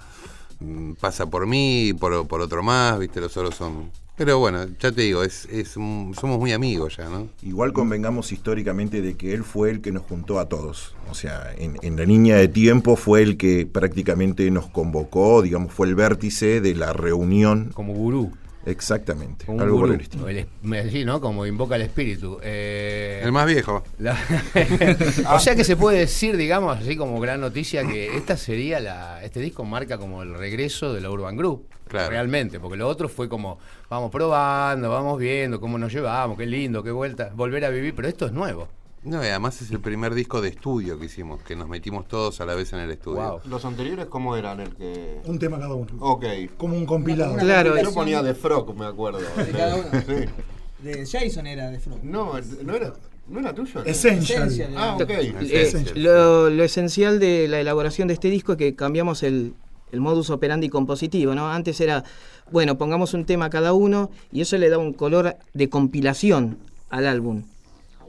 [0.59, 3.89] mm, pasa por mí, por, por otro más, viste, los otros son.
[4.17, 7.27] Pero bueno, ya te digo, es, es un- somos muy amigos ya, ¿no?
[7.43, 10.95] Igual convengamos históricamente de que él fue el que nos juntó a todos.
[11.11, 15.73] O sea, en, en la línea de tiempo fue el que prácticamente nos convocó, digamos,
[15.73, 17.71] fue el vértice de la reunión.
[17.73, 18.31] Como gurú.
[18.65, 19.93] Exactamente, un algo por gurú.
[20.27, 21.21] el sí, ¿no?
[21.21, 22.39] Como invoca el espíritu.
[22.41, 23.83] Eh, El más viejo.
[23.99, 24.17] La-
[25.35, 29.23] o sea que se puede decir, digamos, así como gran noticia, que esta sería la,
[29.23, 31.67] este disco marca como el regreso de la Urban Group.
[31.87, 32.09] Claro.
[32.09, 33.59] Realmente, porque lo otro fue como,
[33.89, 38.07] vamos probando, vamos viendo cómo nos llevamos, qué lindo, qué vuelta, volver a vivir, pero
[38.07, 38.67] esto es nuevo.
[39.05, 42.41] No, y además es el primer disco de estudio que hicimos, que nos metimos todos
[42.41, 43.21] a la vez en el estudio.
[43.21, 43.39] Wow.
[43.45, 44.59] ¿Los anteriores cómo eran?
[44.59, 45.19] El que...
[45.25, 45.87] Un tema cada uno.
[45.99, 46.25] Ok.
[46.57, 47.35] Como un compilado.
[47.37, 49.19] Claro, Yo ponía de Frog, me acuerdo.
[49.19, 49.85] De cada uno.
[49.91, 50.25] Sí.
[50.83, 52.03] de Jason era de Frog.
[52.03, 52.33] No,
[52.63, 52.93] no era,
[53.27, 53.81] no era tuyo.
[53.81, 53.85] ¿no?
[53.85, 54.47] Essential.
[54.47, 55.09] Esencia, Ah, ok.
[55.09, 55.93] Eh, Esencia.
[55.95, 59.53] lo, lo esencial de la elaboración de este disco es que cambiamos el,
[59.91, 61.47] el modus operandi compositivo, ¿no?
[61.51, 62.03] Antes era,
[62.51, 66.57] bueno, pongamos un tema cada uno y eso le da un color de compilación
[66.89, 67.43] al álbum.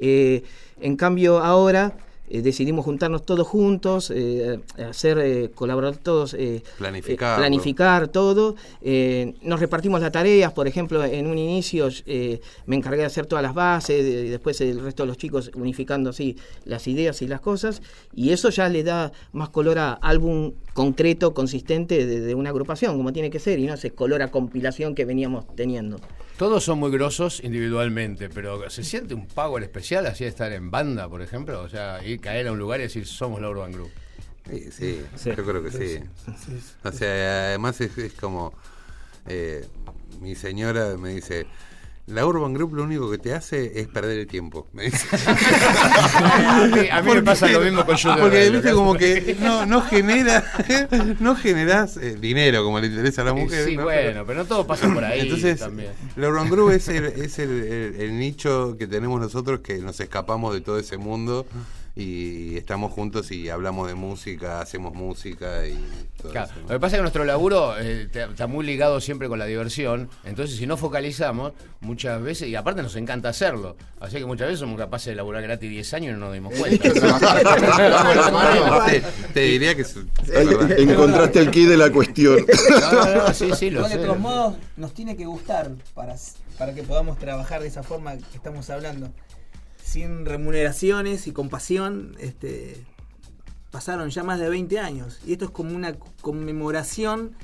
[0.01, 0.43] Eh,
[0.81, 1.97] en cambio ahora
[2.29, 4.59] eh, decidimos juntarnos todos juntos, eh,
[4.89, 6.37] hacer eh, colaborar todos,
[6.77, 7.39] Planificar.
[7.39, 8.57] planificar todo.
[9.43, 11.89] Nos repartimos las tareas, por ejemplo, en un inicio
[12.67, 16.11] me encargué de hacer todas las bases, y después el resto de los chicos unificando
[16.11, 17.81] así las ideas y las cosas,
[18.13, 22.97] y eso ya le da más color a álbum concreto, consistente de, de una agrupación,
[22.99, 25.99] como tiene que ser, y no ese color a compilación que veníamos teniendo.
[26.37, 30.71] Todos son muy grosos individualmente, pero ¿se siente un power especial así de estar en
[30.71, 31.63] banda, por ejemplo?
[31.63, 33.91] O sea, ir caer a un lugar y decir, somos la Urban Group.
[34.51, 35.31] Sí, sí, Sí.
[35.37, 36.05] yo creo que sí.
[36.85, 38.53] O sea, además es, es como
[39.27, 39.65] eh,
[40.21, 41.47] mi señora me dice,
[42.07, 44.69] la Urban Group lo único que te hace es perder el tiempo.
[44.77, 49.67] A mí, a mí me pasa lo mismo con Jude Porque viste como que no,
[49.67, 50.45] no genera,
[51.21, 53.65] no generas eh, dinero como le interesa a la mujer.
[53.65, 53.85] sí, ¿no?
[53.85, 55.91] bueno, pero no todo pasa por ahí Entonces, también.
[56.17, 59.99] la Urban Group es, el, es el, el- el nicho que tenemos nosotros que nos
[60.01, 61.47] escapamos de todo ese mundo
[61.99, 65.75] y estamos juntos y hablamos de música, hacemos música y
[66.21, 66.61] todo Claro, eso.
[66.61, 70.11] Lo que pasa es que nuestro laburo eh, está muy ligado siempre con la diversión,
[70.25, 74.61] entonces si no focalizamos, muchas veces, y aparte nos encanta hacerlo, así que muchas veces
[74.61, 76.91] somos capaces de laburar gratis 10 años y no nos dimos cuenta.
[78.87, 79.97] te, te diría que es,
[80.79, 82.45] encontraste el key de la cuestión.
[82.97, 84.05] No, no, sí, sí, lo Igual, de sé.
[84.05, 86.15] todos modos, nos tiene que gustar para,
[86.59, 89.11] para que podamos trabajar de esa forma que estamos hablando.
[89.87, 92.85] Sin remuneraciones y con pasión, este,
[93.71, 95.21] pasaron ya más de 20 años.
[95.25, 97.37] Y esto es como una conmemoración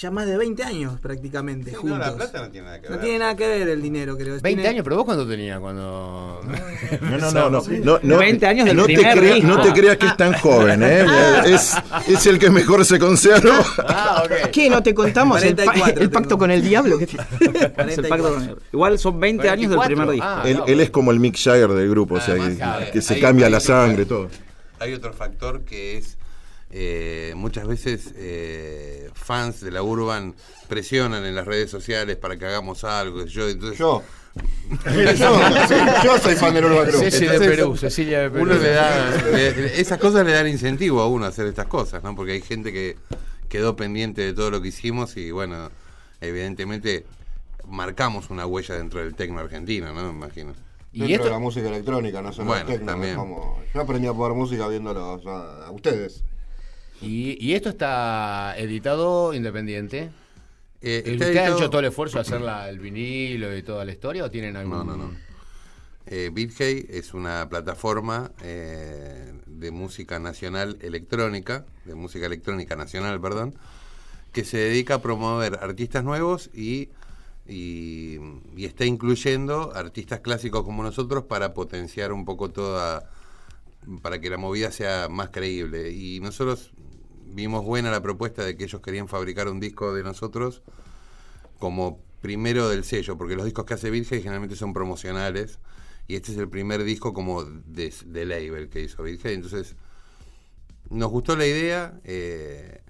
[0.00, 1.98] ya más de 20 años prácticamente Sí, juntos.
[1.98, 3.00] no, la plata no tiene nada que No ver.
[3.04, 4.32] tiene nada que ver el dinero, creo.
[4.32, 6.40] 20 Tiene- años, pero vos cuánto tenías cuando...
[7.00, 9.46] No, no, no, no, no, no, 20 años del no te disco.
[9.46, 11.04] no te creas que es tan joven, ¿eh?
[11.46, 11.74] Es,
[12.08, 13.64] es el que mejor se conserva.
[13.86, 14.50] Ah, ok.
[14.50, 14.68] ¿Qué?
[14.70, 16.38] ¿No te contamos el, pa- 44 el pacto tengo.
[16.38, 16.98] con el diablo?
[16.98, 18.08] ¿Qué te- el 44.
[18.08, 19.96] pacto con el- Igual son 20 años del 44.
[19.96, 20.26] primer disco.
[20.28, 23.02] Ah, Él, no, él es como el Mick Jagger del grupo, o sea, que, que
[23.02, 24.28] se hay- cambia hay la sangre, factor.
[24.28, 24.30] todo.
[24.80, 26.16] Hay otro factor que es
[26.72, 30.34] eh, muchas veces eh, fans de la Urban
[30.68, 33.24] presionan en las redes sociales para que hagamos algo.
[33.26, 34.02] Yo, entonces, Yo.
[36.04, 37.00] yo, soy fan del Urban Group.
[37.02, 38.44] Ceci de Perú, Cecilia de Perú.
[38.44, 42.02] uno le da le- esas cosas le dan incentivo a uno a hacer estas cosas,
[42.02, 42.14] ¿no?
[42.16, 42.96] Porque hay gente que
[43.50, 45.70] quedó pendiente de todo lo que hicimos y bueno,
[46.22, 47.04] evidentemente
[47.68, 50.10] marcamos una huella dentro del tecno argentino, ¿no?
[50.12, 50.54] Me imagino.
[50.94, 53.16] Y Dentro esto- de la música electrónica, no solo Bueno, el techno, también.
[53.16, 56.22] como- yo aprendí a poner música viéndolos a, a ustedes.
[57.02, 60.10] Y, y esto está editado independiente.
[60.80, 63.92] Eh, ¿Usted ha hecho todo el esfuerzo de hacer la- el vinilo y toda la
[63.92, 64.78] historia o tienen algún...?
[64.78, 65.10] No, no, no.
[66.06, 73.54] Eh, BitHey es una plataforma eh, de música nacional electrónica, de música electrónica nacional, perdón,
[74.32, 76.88] que se dedica a promover artistas nuevos y,
[77.46, 78.18] y,
[78.56, 83.08] y está incluyendo artistas clásicos como nosotros para potenciar un poco toda,
[84.02, 85.92] para que la movida sea más creíble.
[85.92, 86.72] Y nosotros
[87.32, 90.62] vimos buena la propuesta de que ellos querían fabricar un disco de nosotros
[91.58, 95.58] como primero del sello, porque los discos que hace Virgen generalmente son promocionales
[96.08, 97.92] y este es el primer disco como de,
[98.24, 99.76] label que hizo Virgen, entonces
[100.90, 102.80] nos gustó la idea eh,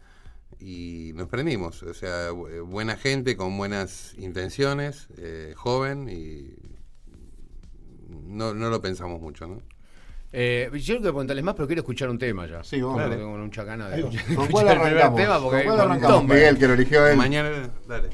[0.58, 6.54] y nos prendimos, o sea, bu- buena gente con buenas intenciones, eh, joven y
[8.08, 9.62] no, no lo pensamos mucho, ¿no?
[10.34, 12.64] Eh, yo quiero preguntarles más, pero quiero escuchar un tema ya.
[12.64, 12.96] Sí, vamos.
[12.98, 15.20] Claro, tengo mucha ganas de escuchar, ¿Con escuchar cuál el primer arrancamos?
[15.20, 16.16] tema porque ¿Con cuál un arrancamos?
[16.20, 16.36] montón.
[16.36, 17.16] Miguel, que lo eligió él.
[17.16, 18.08] Mañana, dale.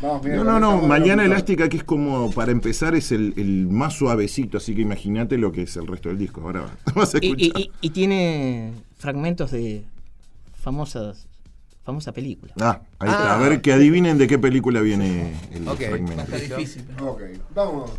[0.00, 3.68] Vamos, Miguel, No, no, no, Mañana Elástica, que es como, para empezar, es el, el
[3.68, 6.40] más suavecito, así que imagínate lo que es el resto del disco.
[6.40, 7.60] Ahora vas a Y, escuchar.
[7.60, 9.84] y- y- y tiene fragmentos de
[10.60, 11.28] famosas
[11.84, 12.52] famosa película.
[12.60, 13.32] Ah, ahí está.
[13.32, 13.34] Ah.
[13.34, 15.78] A ver, que adivinen de qué película viene el Ok.
[15.78, 16.22] fragmento.
[16.22, 16.84] Está difícil.
[16.86, 17.22] pero- Ok,
[17.54, 17.90] vamos.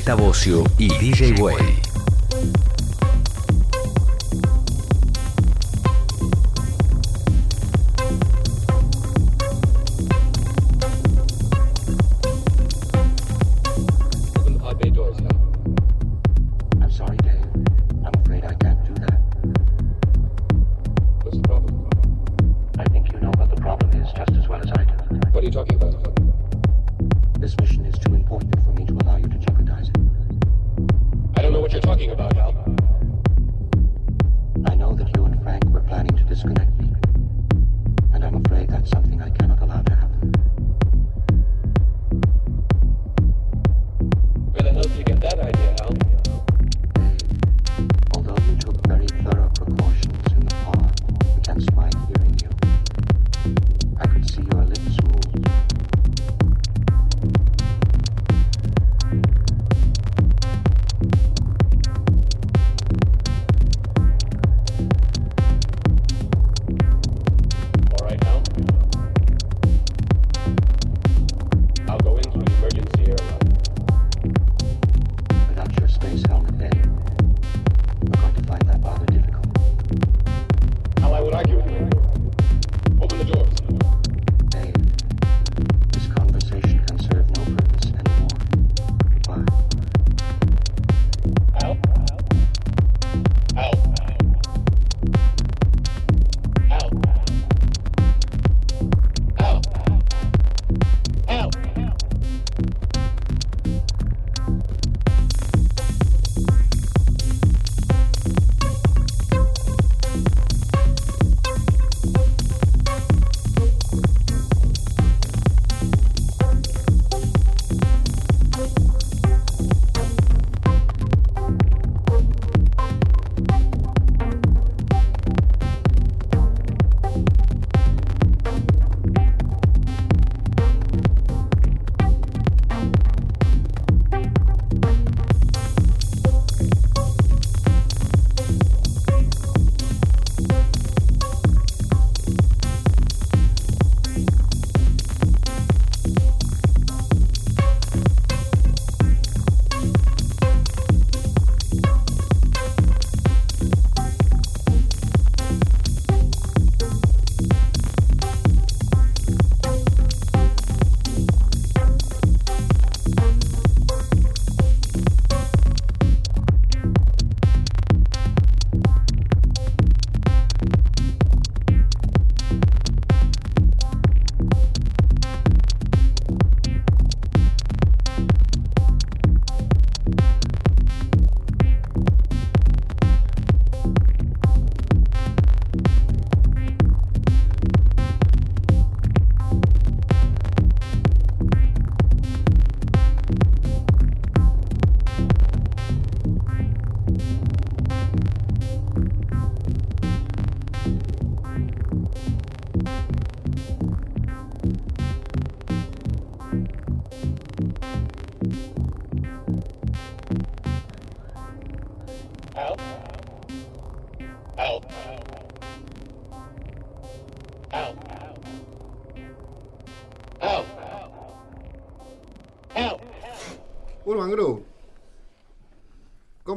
[0.00, 1.81] Z Bocio y DJ Way.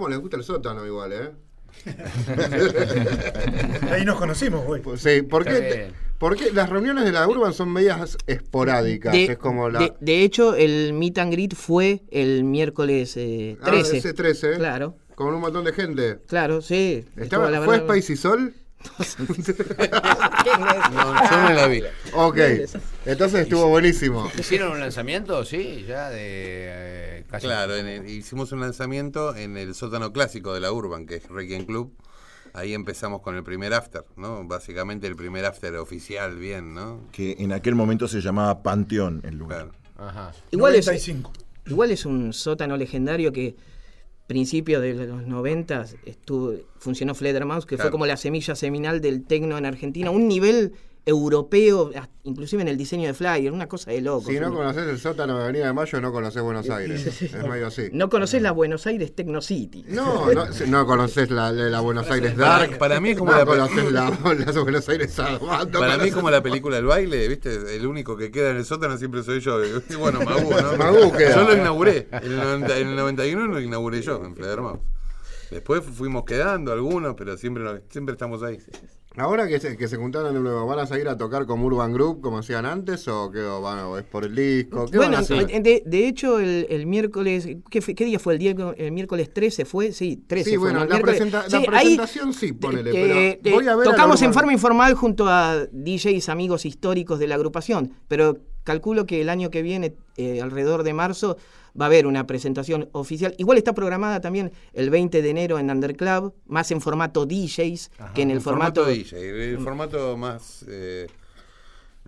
[0.06, 1.32] ¿Cómo les gusta el sótano igual, eh?
[3.91, 4.84] Ahí nos conocimos, güey.
[4.84, 5.94] Pues sí, ¿por Está qué, bien.
[6.19, 9.14] por qué las reuniones de la Urban son medias esporádicas?
[9.14, 9.80] De, es como la...
[9.80, 13.98] de- de hecho, el meet and greet fue el miércoles eh, Ah, 13.
[13.98, 14.57] ese 13, ¿eh?
[14.57, 16.19] Claro, Con un montón de gente.
[16.27, 17.03] claro, sí.
[17.18, 18.53] Estaba, la ¿Fue Space y Sol?
[20.94, 21.82] No, yo no la vi.
[22.14, 22.38] Ok,
[23.06, 24.30] entonces estuvo buenísimo.
[24.38, 25.44] ¿Hicieron un lanzamiento?
[25.45, 27.48] Sí, ya de eh, casi.
[27.48, 31.28] Claro, en el- hicimos un lanzamiento en el sótano clásico de la Urban, que es
[31.30, 31.94] Requiem Club.
[32.53, 34.45] Ahí empezamos con el primer after, ¿no?
[34.48, 37.02] Básicamente el primer after oficial, bien, ¿no?
[37.12, 39.72] Que en aquel momento se llamaba Panteón el lugar.
[39.98, 40.10] Claro.
[40.10, 40.32] Ajá.
[40.52, 41.34] Igual es, 95.
[41.68, 43.56] igual es un sótano legendario que
[44.27, 49.57] principios de los 90 estuvo, funcionó Fledermaus, que fue como la semilla seminal del tecno
[49.57, 50.73] en Argentina, un nivel
[51.07, 51.91] europeo,
[52.23, 54.30] inclusive en el diseño de flyer, una cosa de loco.
[54.30, 57.22] Si no conoces el sótano de Avenida de Mayo, no conoces Buenos Aires.
[57.22, 57.90] Es medio así.
[57.91, 59.86] No conoces la Buenos Aires Techno City.
[59.88, 62.77] No, no, no conoces la, Buenos Aires Dark.
[62.80, 65.38] para mí es como no la- conoces la, la Buenos Aires Para
[65.69, 67.76] mí, conoces- como la película El baile, ¿viste?
[67.76, 69.64] El único que queda en el sótano siempre soy yo.
[69.64, 70.77] Y Bueno, Magú, ¿no?
[70.77, 71.36] Magú queda.
[71.36, 72.07] Yo lo inauguré.
[72.11, 74.80] En el, 90 en el 91 lo inauguré yo, en Fleder Mouse.
[75.52, 78.57] Después fuimos quedando algunos, pero siempre, siempre estamos ahí.
[79.18, 81.94] Ahora que se, que se juntaron de nuevo, ¿van a seguir a tocar como Urban
[81.94, 84.86] Group como hacían antes o qué o van, o es por el disco?
[84.92, 85.48] ¿Qué van Bueno, a hacer?
[85.64, 88.34] de, de hecho, el, el miércoles, ¿qué, fue- qué día fue?
[88.34, 91.50] El, día, el miércoles 13 fue, sí, 13 Sí, fue, bueno, la, miércoles- presenta- la
[91.50, 91.66] sí, ahí,
[91.96, 95.66] presentación sí, ponele, eh, pero voy a ver a tocamos en forma informal junto a
[95.72, 100.84] DJs amigos históricos de la agrupación, pero calculo que el año que viene, eh, alrededor
[100.84, 101.38] de marzo,
[101.80, 103.35] va a haber una presentación oficial.
[103.38, 108.22] Igual está programada también el 20 de enero en Underclub, más en formato DJs que
[108.22, 108.85] en el formato...
[108.85, 110.65] DJ, el formato más.
[110.68, 111.07] eh,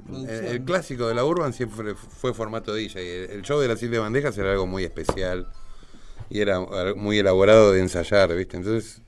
[0.09, 3.25] el, el clásico de la Urban siempre fue formato DJ.
[3.25, 5.47] El, el show de las siete bandejas era algo muy especial
[6.29, 6.59] y era
[6.95, 8.57] muy elaborado de ensayar, ¿viste?
[8.57, 9.01] Entonces.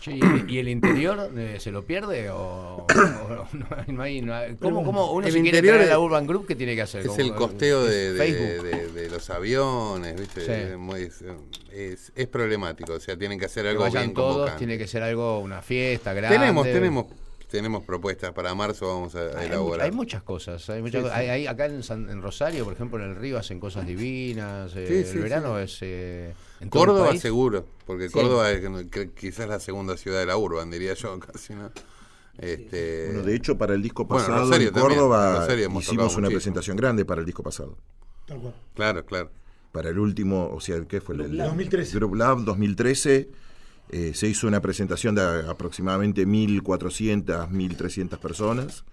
[0.00, 2.86] Che, ¿y, el, y el interior eh, se lo pierde o, o
[3.28, 3.48] no,
[3.88, 6.26] no hay, no hay- ¿Cómo, cómo uno El si quiere traer a la es- Urban
[6.26, 7.04] Group qué tiene que hacer?
[7.04, 8.64] Es el costeo de, de- Facebook.
[8.64, 10.40] de- de los aviones, ¿viste?
[10.42, 10.50] Sí.
[10.96, 11.24] Es es,
[11.72, 14.58] es- es problemático, o sea, tienen que hacer Que algo vayan bien todos, convocante.
[14.58, 16.38] tiene que ser algo, una fiesta grande.
[16.38, 17.06] Tenemos, tenemos,
[17.50, 19.86] tenemos propuestas para marzo, vamos a, Hay, elaborar.
[19.86, 20.68] hay muchas cosas.
[20.70, 21.18] Hay muchas Sí, cosas.
[21.18, 24.72] Hay- hay- acá en, San- en Rosario, por ejemplo, en el río hacen cosas divinas.
[24.76, 25.78] eh, Sí, el sí, verano es.
[25.80, 28.12] eh, en el Córdoba seguro, porque Sí.
[28.14, 28.62] Córdoba es
[29.14, 31.70] quizás la segunda ciudad de la urban, diría yo, casi, ¿no?
[32.38, 36.28] Este, Bueno, de hecho, para el disco pasado en también, Córdoba en hicimos una muchísimo.
[36.28, 37.76] presentación grande para el disco pasado.
[38.26, 38.54] Tal cual.
[38.74, 39.30] Claro, claro.
[39.72, 41.16] Para el último, o sea, ¿qué fue?
[41.16, 41.48] El, Lab.
[41.48, 41.96] 2013.
[41.96, 43.28] Group Lab 2013.
[43.90, 48.84] eh, se hizo una presentación de aproximadamente 1.400, 1.300 personas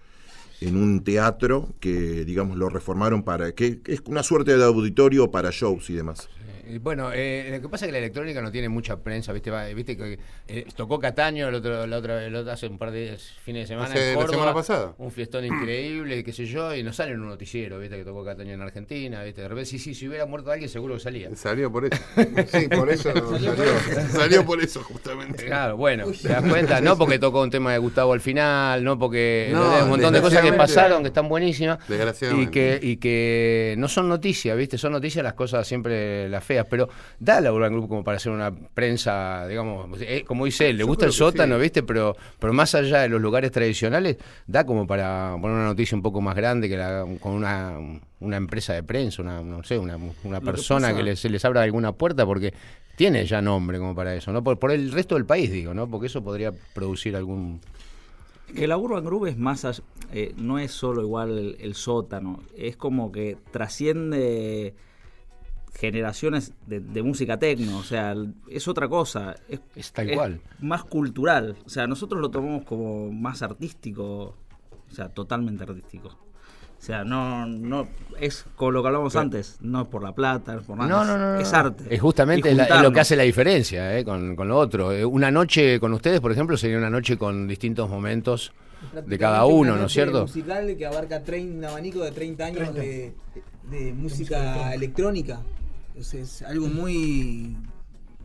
[0.60, 3.52] en un teatro que, digamos, lo reformaron para...
[3.52, 6.28] que es una suerte de auditorio para shows y demás.
[6.66, 9.50] Eh, Bueno, eh, lo que pasa es que la electrónica no tiene mucha prensa, ¿viste?
[9.50, 10.18] Va- ¿Viste que
[10.48, 13.74] eh, tocó Cataño el otro, la otra, el otro- hace un par de fines de
[13.74, 14.94] semana Hace en la semana pasada.
[14.98, 17.96] Un fiestón increíble, qué sé yo, y no sale en un noticiero, ¿viste?
[17.96, 19.42] Que tocó Cataño en Argentina, ¿viste?
[19.42, 21.34] De repente, sí, sí, si hubiera muerto alguien seguro que salía.
[21.36, 22.02] Salió por eso.
[22.46, 24.44] Sí, por eso Salió salió.
[24.46, 24.82] por eso.
[24.82, 25.44] Justamente.
[25.46, 28.98] Claro, bueno, te das cuenta, no porque tocó un tema de Gustavo al final, no
[28.98, 32.50] porque No, un montón de cosas que pasaron que están buenísimas y Desgraciadamente.
[32.50, 34.78] que, y que no son noticias, ¿viste?
[34.78, 36.88] Son noticias las cosas siempre las feas, pero
[37.20, 40.80] da la Urban Group como para hacer una prensa, digamos, eh, como dice él, le
[40.80, 41.62] Yo gusta el sótano, sí.
[41.62, 41.82] ¿viste?
[41.82, 44.16] Pero, pero más allá de los lugares tradicionales,
[44.46, 47.78] da como para poner una noticia un poco más grande que la, con una,
[48.20, 51.62] una empresa de prensa, una, no sé, una, una persona que, les- se les abra
[51.62, 52.52] alguna puerta porque
[52.96, 54.42] tiene ya nombre como para eso, ¿no?
[54.42, 55.86] Por, por el resto del país, digo, ¿no?
[55.86, 57.60] Porque eso podría producir algún...
[58.54, 62.76] Que la Urban Groove es más, eh, no es solo igual el, el sótano, es
[62.76, 64.72] como que trasciende
[65.78, 68.14] generaciones de, de música tecno, o sea,
[68.48, 69.34] es otra cosa,
[69.76, 70.40] es, tal cual.
[70.60, 74.34] más cultural, o sea, nosotros lo tomamos como más artístico,
[74.90, 76.08] o sea, totalmente artístico.
[76.78, 77.88] O sea, no, no,
[78.20, 80.76] es con lo que hablamos Pero- antes, no es por la plata, no es por
[80.76, 81.84] nada, No, no, no, es arte.
[81.92, 84.04] Es justamente la- es lo que hace la diferencia ¿eh?
[84.04, 84.92] con, con lo otro.
[84.92, 88.52] Eh, Una noche con ustedes, por ejemplo, sería una noche con distintos momentos
[89.06, 90.22] de cada uno, una ¿no es cierto?
[90.22, 93.14] musical que abarca trein- un abanico de 30 años de,
[93.70, 95.40] de música electrónica.
[95.96, 97.56] Es, es algo muy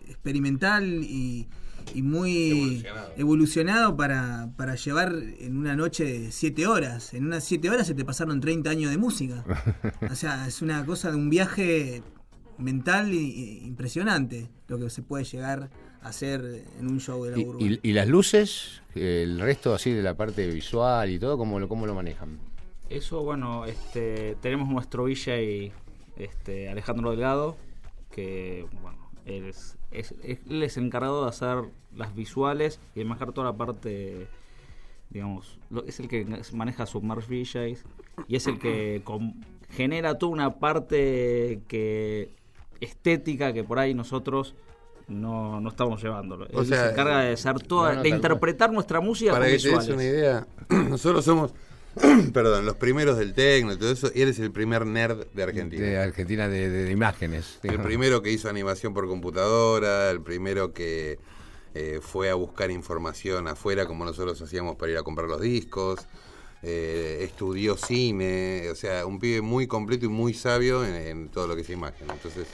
[0.07, 1.48] experimental y,
[1.95, 2.85] y muy
[3.18, 7.14] evolucionado, para, para llevar en una noche de 7 horas.
[7.14, 9.43] En unas 7 horas se te pasaron 30 años de música.
[10.11, 12.03] O sea, es una cosa de un viaje
[12.57, 13.18] mental y-
[13.61, 15.69] y impresionante lo que se puede llegar
[16.02, 17.61] a hacer en un show de la Y, urba.
[17.64, 21.68] y- y las luces, el resto así de la parte visual y todo, ¿cómo lo,
[21.69, 22.39] cómo lo manejan?
[22.89, 25.72] Eso, bueno, este, tenemos nuestro DJ
[26.23, 27.57] este, Alejandro Delgado,
[28.11, 31.57] que bueno, él es, es- es- él es encargado de hacer
[31.95, 34.27] las visuales y de manejar toda la parte,
[35.10, 37.84] digamos, lo- es el que maneja Submerge DJs
[38.27, 39.34] y es el que com-
[39.72, 42.30] genera toda una parte que
[42.80, 44.56] estética que por ahí nosotros
[45.07, 46.48] no, no estamos llevándolo.
[46.53, 49.45] O Él sea, se encarga de hacer toda, no, no, de interpretar nuestra música Para
[49.45, 49.93] con que te des visuales.
[49.93, 50.48] una idea,
[50.89, 51.53] nosotros somos,
[52.34, 55.85] perdón, los primeros del tecno y todo eso, y eres el primer nerd de Argentina.
[55.85, 57.59] De Argentina de, de- de imágenes.
[57.63, 61.19] El primero que hizo animación por computadora, el primero que
[61.73, 66.07] eh, fue a buscar información afuera como nosotros hacíamos para ir a comprar los discos,
[66.63, 71.47] eh, estudió cine, o sea, un pibe muy completo y muy sabio en, en todo
[71.47, 72.07] lo que es imagen.
[72.11, 72.47] Entonces,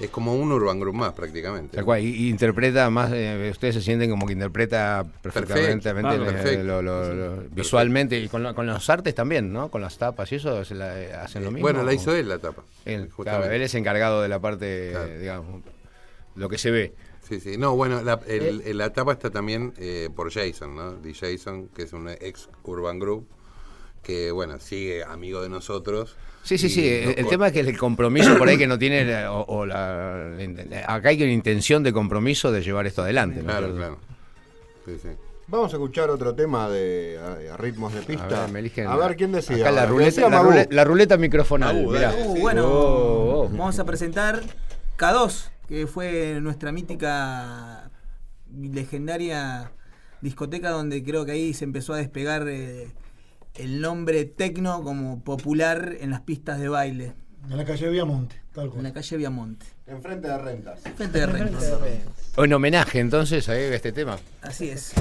[0.00, 1.74] Es como un urban group más prácticamente.
[1.76, 6.22] Tal cual, y, y interpreta más, eh, ustedes se sienten como que interpreta perfectamente, Perfecto,
[6.22, 6.62] eh, perfecto.
[6.64, 7.54] lo- lo- Sí, lo- perfecto.
[7.56, 9.70] visualmente, y con, lo- con los artes también, ¿no?
[9.70, 11.62] Con las tapas y eso, se la- eh, hacen lo mismo.
[11.62, 12.62] Bueno, la hizo él la tapa.
[12.84, 13.42] Él, justamente.
[13.46, 15.62] claro, él es encargado de la parte, digamos,
[16.36, 16.94] lo que se ve.
[17.28, 17.58] Sí, sí.
[17.58, 20.92] No, bueno, la, el- la tapa está también eh, por Jason, ¿no?
[20.94, 21.12] D.
[21.12, 23.26] Jason, que es un ex Urban Group,
[24.04, 26.16] que, bueno, sigue amigo de nosotros.
[26.48, 26.88] Sí, sí, sí.
[26.88, 30.32] El, tema es que el compromiso por ahí que no tiene, la- o, o la,
[30.86, 33.40] acá hay una intención de compromiso de llevar esto adelante.
[33.40, 33.46] ¿no?
[33.46, 33.98] Claro, claro.
[34.86, 35.08] Sí, sí.
[35.46, 37.18] Vamos a escuchar otro tema de
[37.50, 38.24] a- a ritmos de pista.
[38.24, 39.60] A ver, me eligen A ver quién decide.
[39.60, 41.76] Acá la ruleta, Decía la, ruleta, la ruleta microfonal.
[41.76, 42.14] Magu, mirá.
[42.14, 43.48] Uh, bueno, Oh, oh.
[43.50, 44.40] vamos a presentar
[44.96, 47.90] K2, que fue nuestra mítica
[48.58, 49.70] y legendaria
[50.22, 52.88] discoteca donde creo que ahí se empezó a despegar eh,
[53.58, 57.12] el nombre tecno como popular en las pistas de baile.
[57.50, 58.82] En la calle Viamonte, tal En cual.
[58.84, 59.66] la calle Viamonte.
[59.86, 60.80] Enfrente de rentas.
[60.96, 61.64] Frente de rentas.
[62.36, 64.18] En homenaje entonces a este tema.
[64.42, 64.92] Así es.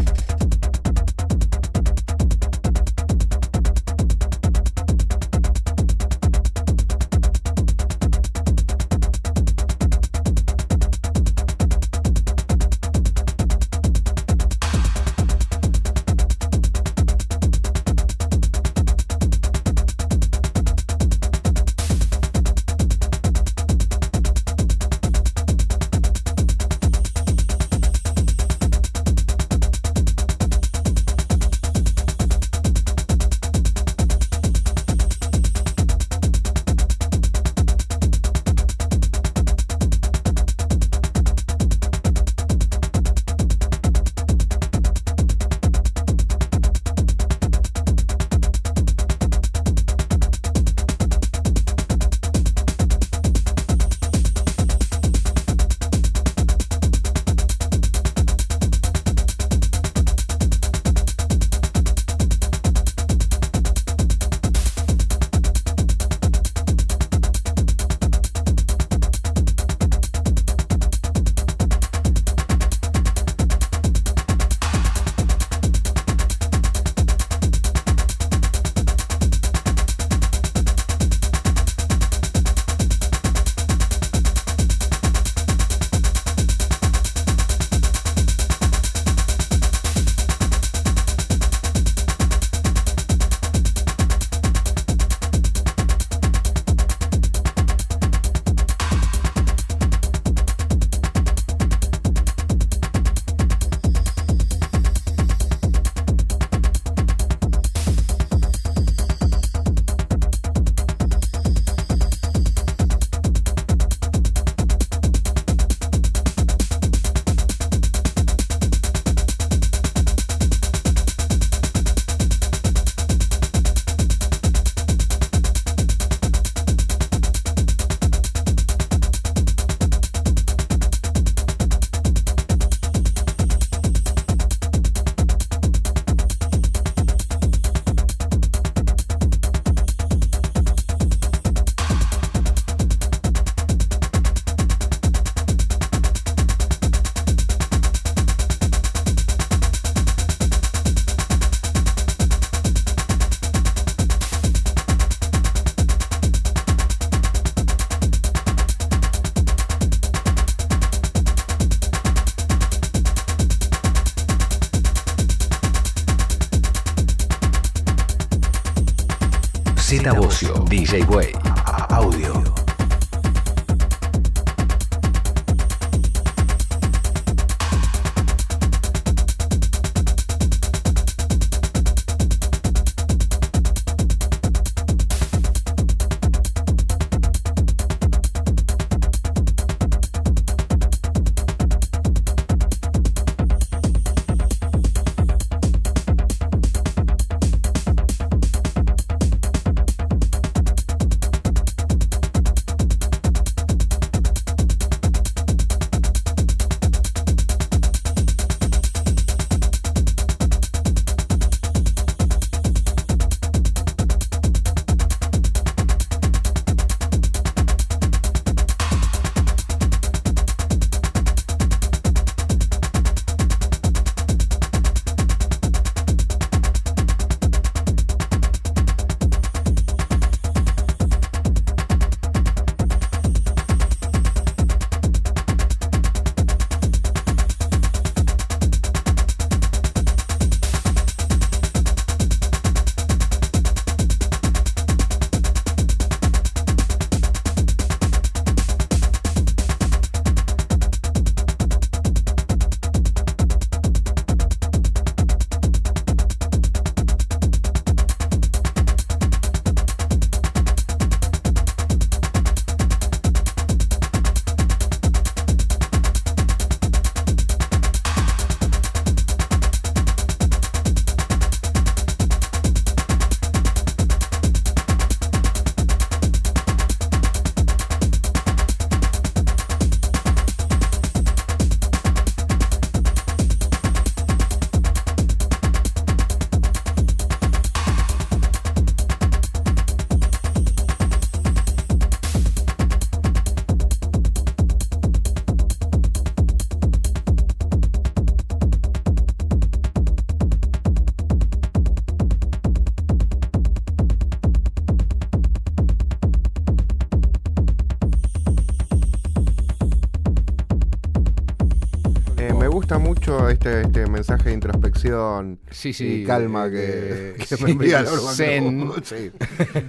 [313.28, 317.72] Mucho este, este mensaje de introspección Sí, sí, y calma de- que, que sí, me
[317.72, 318.04] envía.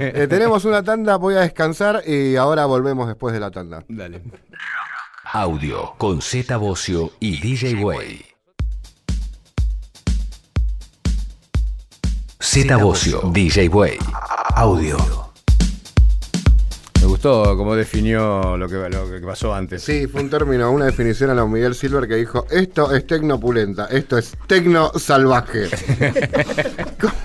[0.01, 3.85] Eh, tenemos una tanda, voy a descansar y ahora volvemos después de la tanda.
[3.89, 4.23] Dale.
[5.32, 8.24] Audio con Z Bocio y DJ Way.
[12.40, 13.98] Z Bocio, DJ Way.
[14.55, 15.17] Audio.
[17.18, 19.82] Gustó cómo definió lo que, lo que pasó antes.
[19.82, 23.86] Sí, fue un término, una definición a lo Miguel Silver que dijo, esto es tecnopulenta,
[23.86, 25.66] esto es tecno salvaje.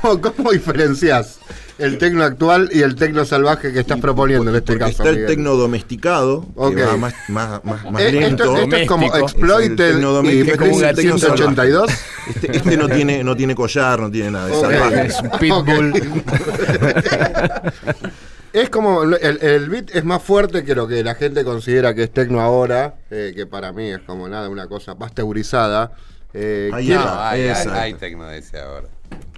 [0.01, 1.37] ¿Cómo, ¿Cómo diferencias
[1.77, 4.89] el tecno actual y el tecno salvaje que estás proponiendo en este caso?
[4.93, 5.27] Está el Miguel?
[5.29, 6.73] tecno domesticado, Ok.
[6.75, 8.45] que va más, más, más, más Eh, lento.
[8.45, 9.15] esto, esto es como.
[9.15, 11.91] Exploited Es el tecno y es como un Blink tecno 182.
[12.29, 14.61] Este, este no tiene no tiene collar, no tiene nada de Ok.
[14.61, 15.05] salvaje.
[15.05, 15.93] Es un pitbull.
[18.53, 22.03] Es como, el, el beat es más fuerte que lo que la gente considera que
[22.03, 25.91] es tecno ahora, eh, que para mí es como nada, una cosa pasteurizada.
[26.35, 27.03] Eh, quiero-.
[27.03, 28.87] No, hay, hay, hay tecno de ese ahora.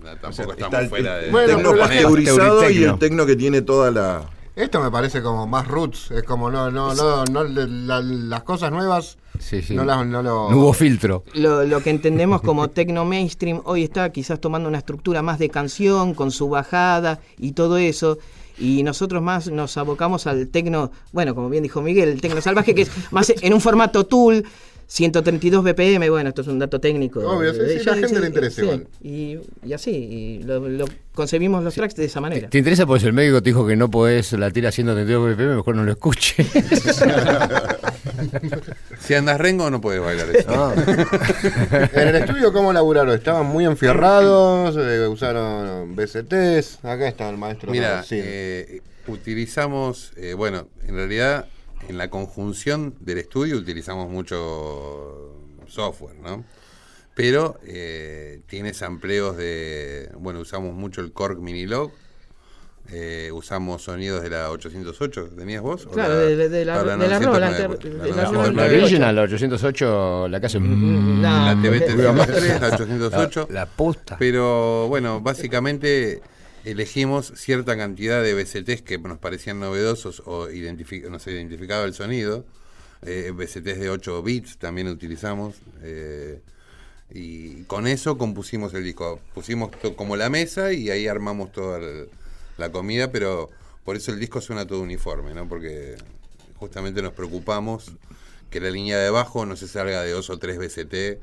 [0.04, 1.32] No, tampoco O sea, estamos está el, fuera de.
[1.32, 4.26] Bueno, tecno pasteurizado y el tecno que tiene toda la.
[4.56, 8.72] Esto me parece como más roots, es como no, no, no, no la- las cosas
[8.72, 9.76] nuevas Sí, sí.
[9.76, 10.50] no, las, no lo...
[10.50, 11.26] No hubo filtro.
[11.34, 15.50] Lo, lo que entendemos como tecno mainstream hoy está quizás tomando una estructura más de
[15.50, 18.18] canción, con su bajada y todo eso.
[18.58, 22.74] Y nosotros más nos abocamos al tecno, bueno, como bien dijo Miguel, el tecno salvaje,
[22.74, 24.46] que es más en un formato tool,
[24.88, 27.20] 132 BPM, bueno, esto es un dato técnico.
[27.22, 28.88] Obvio, sí, sí, ya- la gente sí, le interesa sí, igual.
[29.02, 32.50] Y, y así, y lo, lo concebimos los tracks de esa manera.
[32.50, 32.86] ¿Te interesa?
[32.86, 35.92] Pues el médico te dijo que no podés latir a 132 BPM, mejor no lo
[35.92, 36.46] escuche.
[39.00, 40.74] Si andas rengo, no puedes bailar eso.
[41.94, 43.14] En el estudio, ¿cómo laburaron?
[43.16, 44.76] ¿Estaban muy enfierrados?
[44.80, 46.80] Eh, ¿Usaron BCTs?
[46.84, 47.72] Acá está el maestro.
[47.72, 48.20] Mira, Sí.
[48.22, 51.46] eh, utilizamos, eh, bueno, en realidad
[51.88, 55.34] en la conjunción del estudio utilizamos mucho
[55.68, 56.44] software, ¿no?
[57.16, 61.92] Pero eh, tiene sampleos de, bueno, usamos mucho el Korg Minilog,
[62.92, 65.86] eh, usamos sonidos de la 808, ¿tenías vos?
[65.86, 68.50] ¿O Claro, de- de- de la- de la 909, Roland, de la la La, 909.
[68.52, 68.84] Roland.
[68.84, 70.60] original, la 808, la que hace...
[70.60, 73.48] mm, No, La TV porque- 303, la 808.
[73.50, 74.18] La, la puta.
[74.20, 76.22] Pero bueno, básicamente
[76.66, 82.46] elegimos cierta cantidad de BCTs que nos parecían novedosos o identifi- nos identificaba el sonido.
[83.04, 85.56] Eh, BCTs de 8 bits también utilizamos.
[85.84, 86.42] eh,
[87.12, 89.20] y con eso compusimos el disco.
[89.36, 91.80] Pusimos como la mesa y ahí armamos toda
[92.58, 93.52] la comida, pero
[93.84, 95.48] por eso el disco suena todo uniforme, ¿no?
[95.48, 95.96] Porque
[96.56, 97.92] justamente nos preocupamos
[98.50, 101.20] que la línea de bajo no se salga de dos o tres BCT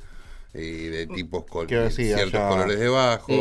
[0.54, 3.32] y de tipos con ciertos colores de bajo,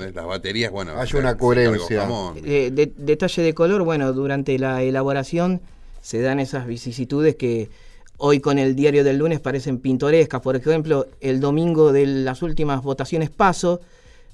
[0.00, 2.06] Eh, las baterías, bueno, Hay una coherencia.
[2.44, 5.60] Eh, de- detalle de color, bueno, durante la elaboración
[6.02, 7.68] se dan esas vicisitudes que
[8.18, 10.40] hoy con el diario del lunes parecen pintorescas.
[10.40, 13.80] Por ejemplo, el domingo de las últimas votaciones paso,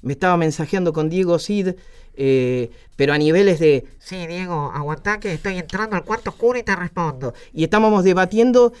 [0.03, 1.69] me estaba mensajeando con Diego Cid,
[2.15, 6.63] eh, pero a niveles de, sí, Diego, aguantá que estoy entrando al cuarto oscuro y
[6.63, 7.33] te respondo.
[7.53, 8.71] Y estábamos debatiendo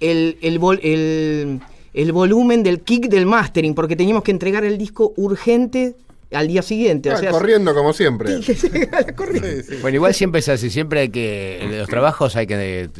[0.00, 1.60] el, el, vol- el-
[1.96, 5.96] el volumen del kick del mastering, porque teníamos que entregar el disco urgente
[6.30, 7.10] al día siguiente.
[7.10, 8.38] Ah, o sea, corriendo como siempre.
[9.80, 12.90] Bueno, igual siempre es así, siempre hay que, los trabajos hay que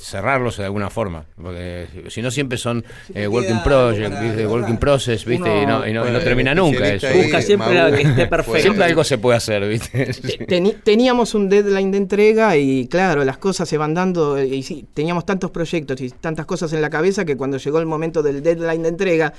[0.00, 2.84] cerrarlos de alguna forma, porque si no siempre son
[3.14, 5.62] eh, working project, para working process, ¿viste?
[5.62, 7.06] y no, y no- y no Bueno, termina nunca eso.
[7.14, 8.60] Busca siempre que esté perfecta.
[8.60, 10.10] Siempre algo se puede hacer, ¿viste?
[10.46, 14.62] Teni- teníamos un deadline de entrega y claro, las cosas se van dando eh, y
[14.62, 18.22] sí, teníamos tantos proyectos y tantas cosas en la cabeza que cuando llegó el momento
[18.22, 19.32] del deadline de entrega,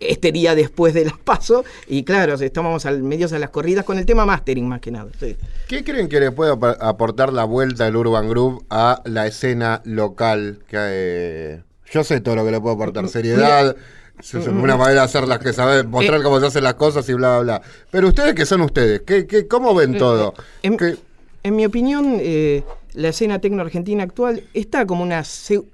[0.00, 3.96] este día después de las paso y claro, estábamos al medios a las corridas con
[3.98, 5.10] el tema mastering más que nada.
[5.18, 5.36] sí.
[5.68, 9.80] ¿Qué creen que le puede ap- aportar la vuelta del Urban Group a la escena
[9.84, 10.58] local?
[10.68, 11.62] Que, eh,
[11.92, 13.74] yo sé todo lo que le puede aportar, seriedad,
[14.18, 17.14] es una manera de hacer las que saber, mostrar cómo se hacen las cosas y
[17.14, 17.62] bla, bla, bla.
[17.90, 20.34] Pero ustedes que son ustedes, ¿qué, qué, ¿cómo ven todo?
[20.62, 20.96] En, ¿Qué-
[21.42, 22.62] en mi opinión, eh,
[22.94, 25.22] la escena tecno argentina actual está como una,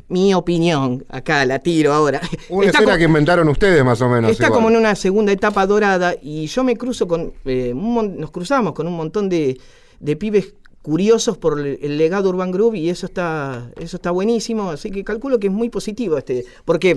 [0.08, 2.20] mi opinión, acá la tiro ahora.
[2.48, 4.30] una está escena que inventaron ustedes más o menos.
[4.30, 4.58] Está igual.
[4.58, 8.72] como en una segunda etapa dorada y yo me cruzo con, eh, un nos cruzamos
[8.72, 9.60] con un montón de,
[10.00, 14.90] de pibes curiosos por el, legado Urban Groove y eso está, eso está buenísimo, así
[14.90, 16.96] que calculo que es muy positivo este, porque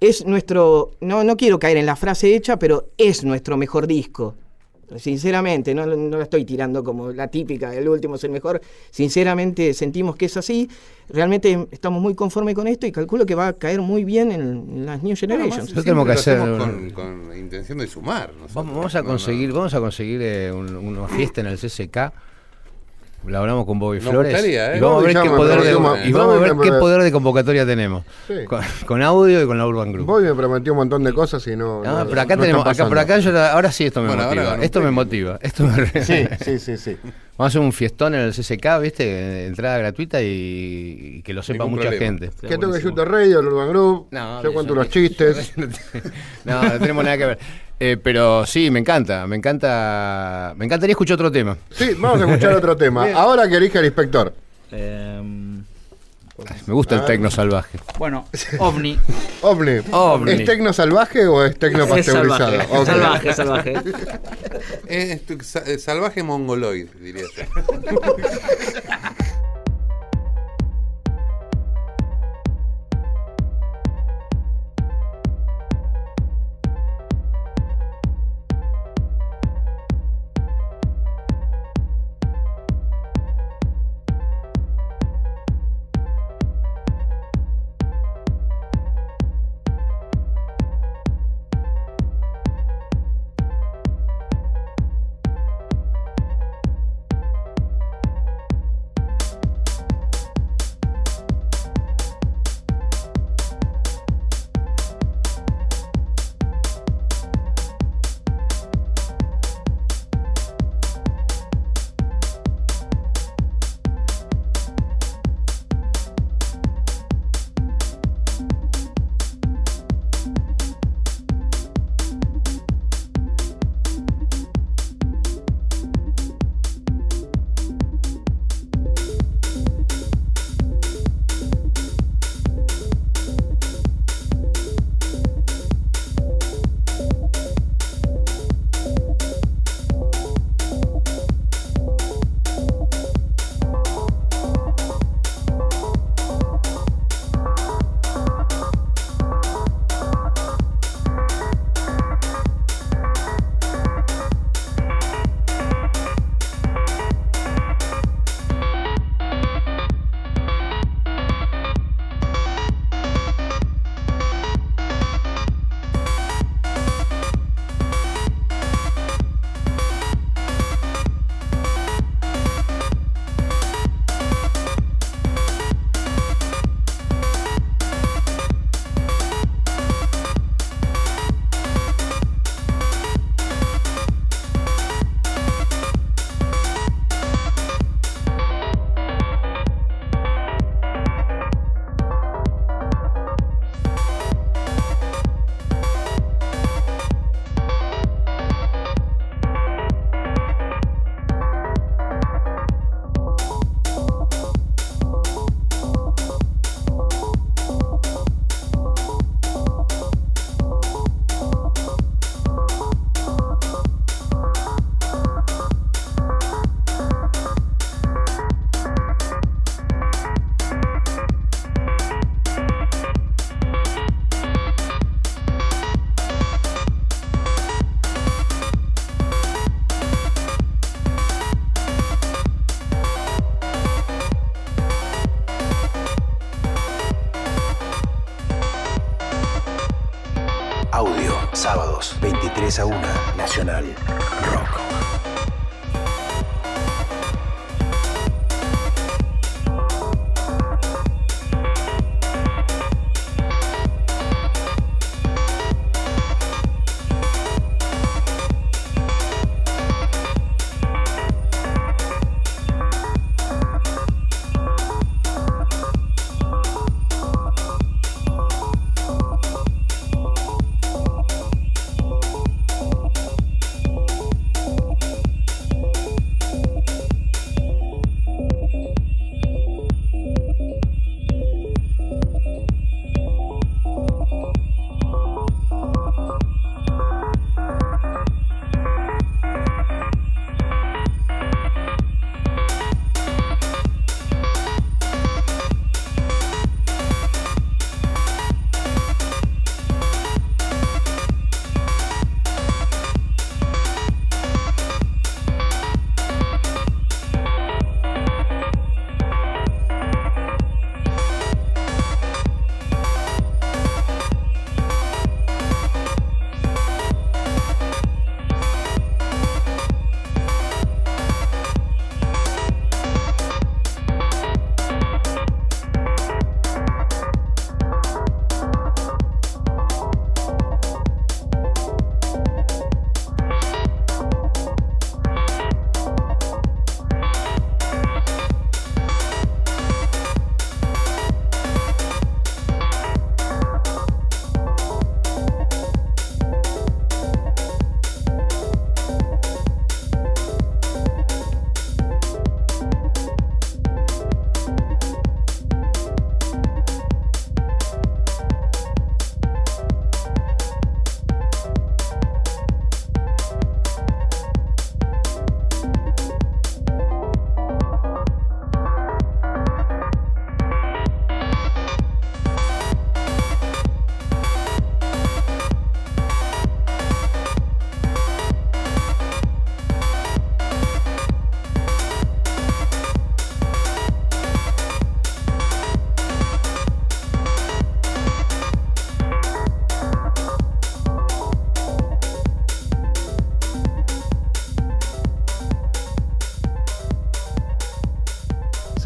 [0.00, 4.34] es nuestro, no, no quiero caer en la frase hecha, pero es nuestro mejor disco.
[4.98, 8.60] Sinceramente, no, no la estoy tirando como la típica, el último es el mejor.
[8.90, 10.68] Sinceramente sentimos que es así.
[11.08, 14.40] Realmente estamos muy conformes con esto y calculo que va a caer muy bien en,
[14.40, 15.58] en las New Generations.
[15.62, 18.28] Nosotros tenemos que hacer con, con intención de sumar.
[18.34, 18.54] nosotros.
[18.54, 19.10] Vamos, vamos a No, no.
[19.10, 22.12] conseguir, vamos a conseguir eh, un- una fiesta en el CCK
[23.26, 24.32] La hablamos con Bobby Nos Flores.
[24.32, 24.78] gustaría, ¿eh?
[24.78, 27.66] Y vamos a ver, qué poder, de, y vamos a ver qué poder de convocatoria
[27.66, 28.02] tenemos.
[28.26, 28.46] Sí.
[28.46, 30.06] Con, con audio y con la Urban Group.
[30.06, 31.82] Bobby me prometió un montón de cosas y no.
[31.84, 34.08] Ah, no- pero acá no tenemos, acá, por acá yo la- ahora sí esto me
[34.08, 34.56] Bueno, motiva.
[34.62, 35.38] Esto me motiva.
[35.42, 36.96] Esto me- Sí, sí, sí, sí.
[37.36, 39.46] Vamos a hacer un fiestón en el CCK, ¿viste?
[39.46, 40.26] Entrada gratuita y,
[41.18, 42.18] y que lo sepa Ningún mucha problema.
[42.18, 42.46] gente.
[42.46, 44.08] Que toque Shooter Radio, el Urban Group.
[44.10, 44.80] No, yo cuento no.
[44.80, 45.52] unos chistes.
[46.44, 47.38] No, no tenemos nada que ver.
[47.82, 50.52] Eh, pero sí, me encanta, me encanta.
[50.56, 51.56] Me encantaría escuchar otro tema.
[51.70, 53.04] Sí, vamos a escuchar otro tema.
[53.06, 53.16] Bien.
[53.16, 54.34] Ahora que elija el inspector.
[54.70, 55.64] Em,
[56.66, 57.04] Me gusta el Ah.
[57.06, 57.78] tecno salvaje.
[57.98, 58.26] bueno,
[58.58, 58.98] OVNI.
[59.42, 59.78] Ovni.
[59.92, 60.32] Ovni.
[60.32, 62.38] ¿Es tecno salvaje o es tecno Es pasteurizado?
[62.50, 62.86] salvaje, Ok.
[62.86, 63.74] salvaje, salvaje.
[64.86, 67.44] Es tu- sa- eh, salvaje mongoloid, diría yo.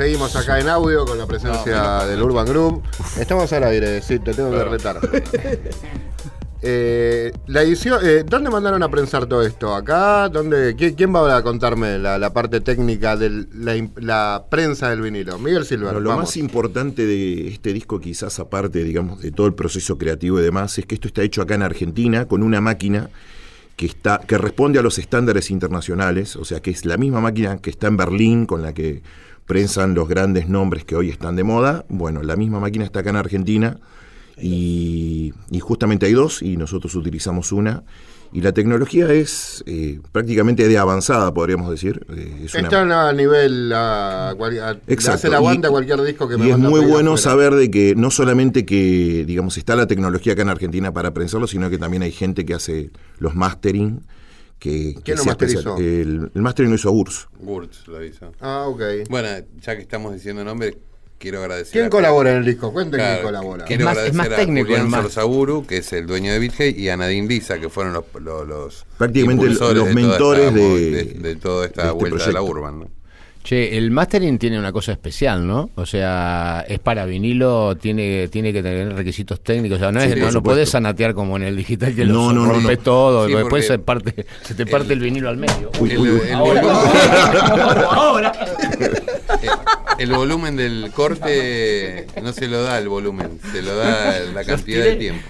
[0.04, 2.82] seguimos acá en audio con la presencia del Urban Group.
[3.18, 5.00] Estamos al aire, sí, te tengo que retar.
[6.66, 9.74] Eh, la edición, eh, ¿dónde mandaron a prensar todo esto?
[9.74, 10.30] ¿Acá?
[10.30, 13.44] ¿Dónde, quién, quién va a contarme la, la parte técnica de
[13.96, 15.38] la, prensa del vinilo?
[15.38, 16.24] Miguel Bueno, lo vamos.
[16.24, 20.78] más importante de este disco, quizás aparte, digamos, de todo el proceso creativo y demás,
[20.78, 23.10] es que esto está hecho acá en Argentina con una máquina
[23.76, 27.58] que está que responde a los estándares internacionales, o sea, que es la misma máquina
[27.58, 29.02] que está en Berlín con la que
[29.46, 31.84] prensan los grandes nombres que hoy están de moda.
[31.88, 33.78] Bueno, la misma máquina está acá en Argentina
[34.40, 37.84] y, y justamente hay dos y nosotros utilizamos una.
[38.32, 42.04] Y la tecnología es eh, prácticamente de avanzada, podríamos decir.
[42.16, 44.34] Eh, es una- Están a nivel, a, a-
[44.88, 45.12] Exacto.
[45.18, 47.94] hace el aguante Y- cualquier disco que me y es muy bueno saber de que
[47.96, 52.02] no solamente que, digamos, está la tecnología acá en Argentina para prensarlo, sino que también
[52.02, 54.00] hay gente que hace los mastering.
[54.58, 55.76] Que, que ¿Quién lo masterizó?
[55.76, 57.28] El, el mastering lo hizo Urs.
[57.38, 58.32] Gurtz lo hizo.
[58.40, 58.80] Ah, ok.
[59.10, 59.28] Bueno,
[59.60, 60.74] ya que estamos diciendo nombres,
[61.18, 61.72] quiero agradecer.
[61.72, 62.72] ¿Quién a- colabora en el disco?
[62.72, 63.64] Cuenten Claro, quién colabora.
[63.66, 66.06] Quiero Es más- es agradecer más a técnico Julián el más- Sorzaburu, que es el
[66.06, 69.64] dueño de BitHey, y a Nadine Lisa, que fueron los, los, los Prácticamente los de
[69.64, 72.58] toda mentores esta- de- de, de toda esta de este vuelta de la proyecto.
[72.58, 72.80] Urban.
[72.80, 72.88] ¿no?
[73.44, 75.68] Che, el mastering tiene una cosa especial, ¿no?
[75.74, 79.76] O sea, es para vinilo, tiene, tiene que tener requisitos técnicos.
[79.76, 82.32] O sea, no, Sí, es, no lo podés sanatear como en el digital que No,
[82.32, 82.84] lo no, no, rompes no.
[82.84, 83.26] todo.
[83.28, 85.70] Sí, después se, parte, se te parte el, vinilo al medio.
[85.78, 86.20] Uy, El, uy, uy.
[86.30, 86.70] el volumen,
[87.90, 88.32] Ahora.
[89.98, 94.84] el volumen del corte no se lo da el volumen, se lo da la cantidad
[94.84, 95.28] de tiempo.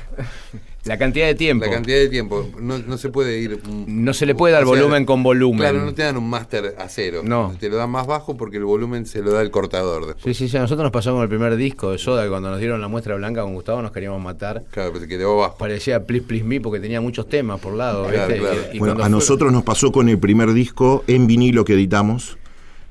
[0.85, 1.65] La cantidad de tiempo.
[1.65, 2.47] La cantidad de tiempo.
[2.61, 3.59] No, no se puede ir.
[3.67, 5.59] un- No se le puede dar o sea, volumen con volumen.
[5.61, 7.23] Claro, no te dan un máster a cero.
[7.25, 7.55] No.
[7.59, 10.37] Te lo dan más bajo porque el volumen se lo da el cortador después.
[10.37, 10.57] Sí, sí, sí.
[10.59, 12.89] A nosotros nos pasó con el primer disco de Soda, que cuando nos dieron la
[12.89, 14.63] muestra blanca con Gustavo nos queríamos matar.
[14.71, 15.57] Claro, pero se quedó bajo.
[15.57, 18.07] Parecía Please Please Me porque tenía muchos temas por lado.
[18.07, 18.41] Claro, ¿viste?
[18.43, 18.61] claro.
[18.73, 21.73] Y- y Bueno, a fue- nosotros nos pasó con el primer disco en vinilo que
[21.73, 22.37] editamos,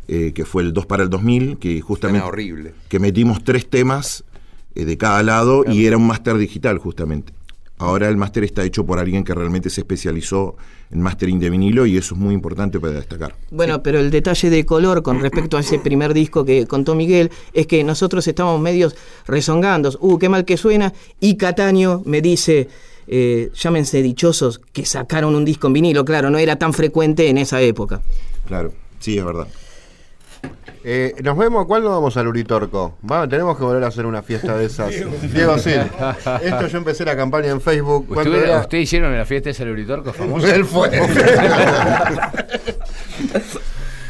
[0.07, 2.73] eh, que fue el 2 para el 2000, que justamente Suena horrible.
[2.89, 4.23] que metimos tres temas
[4.75, 7.31] eh, de cada lado y era un máster digital justamente.
[7.83, 10.55] Ahora el máster está hecho por alguien que realmente se especializó
[10.89, 13.35] en mastering de vinilo y eso es muy importante para destacar.
[13.51, 17.29] Bueno, pero el detalle de color con respecto a ese primer disco que contó Miguel
[17.51, 18.95] es que nosotros estamos medios
[19.27, 22.69] rezongando, uh, qué mal que suena, y Cataño me dice,
[23.05, 27.37] eh, llámense dichosos que sacaron un disco en vinilo, claro, no era tan frecuente en
[27.37, 28.01] esa época.
[28.47, 29.47] Claro, sí, es verdad.
[30.85, 32.97] Eh, nos vemos, ¿cuándo vamos al Uritorco?
[33.09, 34.89] Va, tenemos que volver a hacer una fiesta de esas.
[35.33, 35.71] Diego, sí.
[36.41, 38.07] Esto yo empecé la campaña en Facebook.
[38.07, 38.59] ¿Cuándo ¿Usted?
[38.59, 40.45] ¿Usted hicieron en la fiesta ese Uritorco famoso?
[40.53, 40.89] Él fue.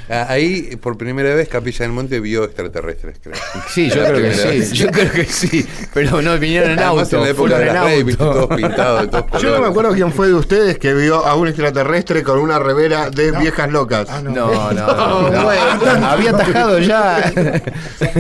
[0.10, 3.36] Ah, Ahí, por primera vez, Capilla del Monte vio extraterrestres, creo.
[3.70, 4.48] Sí, yo creo que sí.
[4.48, 4.72] vez.
[4.74, 5.66] Yo creo que sí.
[5.94, 7.18] Pero no, vinieron en Además, auto.
[7.18, 10.78] en la época de todos pintados todos Yo no me acuerdo quién fue de ustedes
[10.78, 14.08] que vio a un extraterrestre con una remera de viejas locas.
[14.10, 14.32] Ah, no.
[14.32, 14.88] No, no,
[15.30, 15.30] no.
[15.30, 16.08] no.
[16.08, 17.32] Había atajado ya.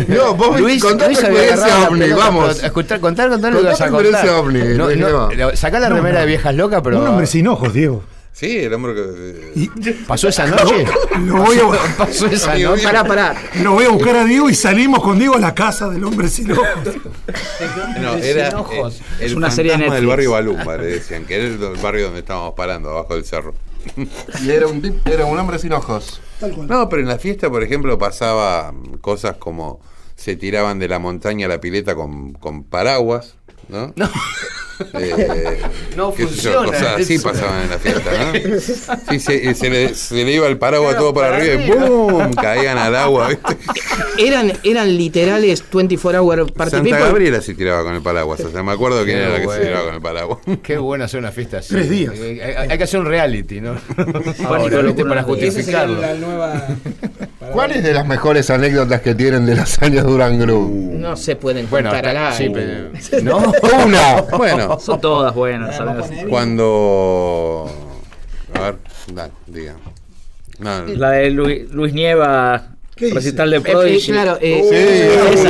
[0.07, 2.61] No, vos Luis, contá Luis había experiencia ovni, pelota, vamos.
[2.71, 4.35] contar, contar lo que Contá vas a tu experiencia contar.
[4.45, 5.51] ovni, No, Luis, no, Diego.
[5.55, 6.19] sacá la No, remera no.
[6.21, 6.99] de viejas locas, pero.
[7.01, 8.03] Un hombre sin ojos, Diego.
[8.33, 9.91] Sí, el hombre que.
[10.07, 10.85] ¿Pasó esa noche?
[11.23, 12.81] Lo voy a, ¿Pasó esa Amigo noche?
[12.81, 12.91] mío.
[12.91, 13.35] Pará, pará.
[13.61, 16.27] lo voy a buscar a Diego y salimos con Diego a la casa del hombre
[16.27, 16.65] sin ojos.
[18.01, 18.99] No, era Sin ojos.
[18.99, 22.05] eh, el Es una serie de del barrio Balumba, le decían, que era el barrio
[22.05, 23.53] donde estábamos parando, abajo del cerro.
[24.43, 26.19] Y era un, tip- era un hombre sin ojos.
[26.67, 29.79] No, pero en la fiesta, por ejemplo, pasaba cosas como
[30.15, 33.35] se tiraban de la montaña a la pileta con, con paraguas,
[33.69, 33.93] ¿no?
[33.95, 34.09] No.
[35.95, 38.59] No funciona cosas así pasaban en la fiesta, ¿no?
[39.11, 41.85] Sí, se, se le, se le iba el paraguas todo para, para arriba, y arriba.
[41.87, 42.33] ¡boom!
[42.33, 43.57] Caían al agua, ¿viste?
[44.17, 46.99] Eran, eran literales 24 hour party Santa people.
[47.05, 49.47] Gabriela se tiraba con el paraguas, o sea, me acuerdo quién Qué era la que
[49.47, 50.39] se tiraba con el paraguas.
[50.63, 51.73] Qué bueno hacer una fiesta así.
[51.73, 52.13] Tres días.
[52.15, 53.75] Eh, Hay, hay que hacer un reality, ¿no?
[54.45, 55.05] Ahora, ¿viste?
[55.05, 55.99] Para justificarlo.
[56.01, 56.67] la nueva.
[57.51, 60.69] ¿Cuáles de las mejores anécdotas que tienen de las años Duran Group?
[60.93, 62.89] No se pueden Bueno, contar al sí, aire.
[63.11, 63.21] pero.
[63.23, 63.53] ¿No?
[63.85, 64.21] ¡Una!
[64.37, 66.05] Bueno, Son todas buenas, ¿sabes?
[66.29, 67.69] cuando.
[68.53, 68.75] A ver,
[69.13, 69.75] dale, diga.
[70.59, 70.93] No, no.
[70.95, 72.67] La de Luis, Luis Nieva,
[72.97, 74.11] recital de eh, Prodigy.
[74.11, 75.43] claro, eh, Sí,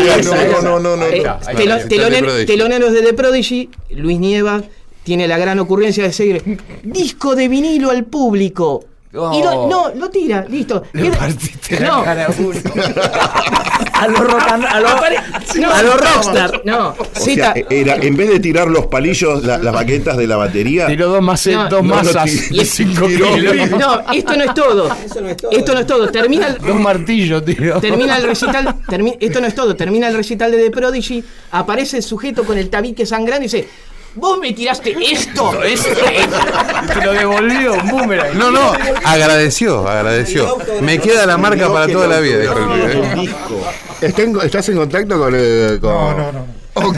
[1.11, 2.45] Prodigy.
[2.45, 4.63] teloneros de The Prodigy, Luis Nieva
[5.03, 8.85] tiene la gran ocurrencia de decir disco de vinilo al público.
[9.13, 9.69] Y lo, Oh.
[9.69, 10.83] no, lo tira, listo.
[10.93, 12.59] Le partiste la no, cara a uno.
[13.93, 16.89] A los rock and- a los- no, a los rockstar, no.
[16.89, 20.27] O Zeta, sea, e- era, en vez de tirar los palillos, la- las baquetas de
[20.27, 23.69] la batería, Tiró dos, más, No, dos no, masas 5 tiró- kilos.
[23.71, 24.89] no, esto no es todo.
[25.05, 25.51] Eso no es todo.
[25.51, 26.09] Esto no es todo.
[26.09, 27.79] Termina el, Dos martillos, tío.
[27.79, 31.97] Termina el recital, termi- esto no es todo, termina el recital de The Prodigy, aparece
[31.97, 33.67] el sujeto con el tabique sangrando y dice,
[34.15, 36.37] vos me tiraste esto, esto, esto".
[36.99, 38.37] Te lo devolvió, un boomerang.
[38.37, 38.73] No, no,
[39.05, 40.57] agradeció, agradeció.
[40.81, 43.07] Me queda la marca para toda la vida, el autografía pibe.
[43.09, 43.61] del disco.
[44.01, 46.45] ¿Está en- ¿Estás en contacto con, eh, con- No, no, no.
[46.75, 46.97] Ok.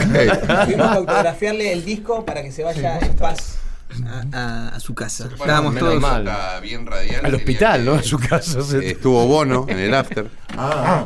[0.64, 3.58] Fuimos a autografiarle el disco para que se vaya en paz
[4.04, 5.28] a, a- a su casa.
[5.32, 6.02] Estábamos menos todos.
[6.02, 6.28] mal.
[6.62, 7.24] Bien radial.
[7.24, 7.94] Al hospital, que- ¿no?
[7.96, 8.58] En su casa.
[8.78, 10.28] Eh, Estuvo Bono en el after.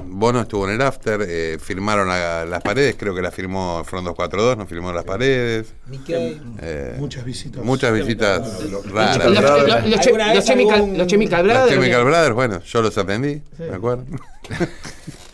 [0.06, 1.20] Bono estuvo en el after.
[1.26, 2.96] eh, firmaron la- las paredes.
[2.98, 4.56] Creo que la firmó Front 242.
[4.56, 5.72] No firmó las paredes.
[6.60, 7.64] Eh, Muchas visitas.
[7.64, 9.16] muchas visitas Los, raras.
[9.24, 11.80] los- los- los che- ¿Alguna los vez Chemical, algún- los Chemical Las Brothers.
[11.80, 14.04] Chemical Brothers, bueno, yo los aprendí, ¿me acuerdo?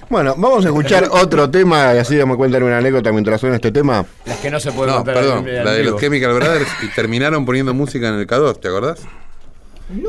[0.09, 3.73] Bueno, vamos a escuchar otro tema y así me cuentan una anécdota mientras suena este
[3.73, 4.05] tema.
[4.25, 5.93] Las que no se pueden No, contar perdón, en- en la de vivo.
[5.93, 9.01] los Chemical Brothers y terminaron poniendo música en el K2, ¿te acordás?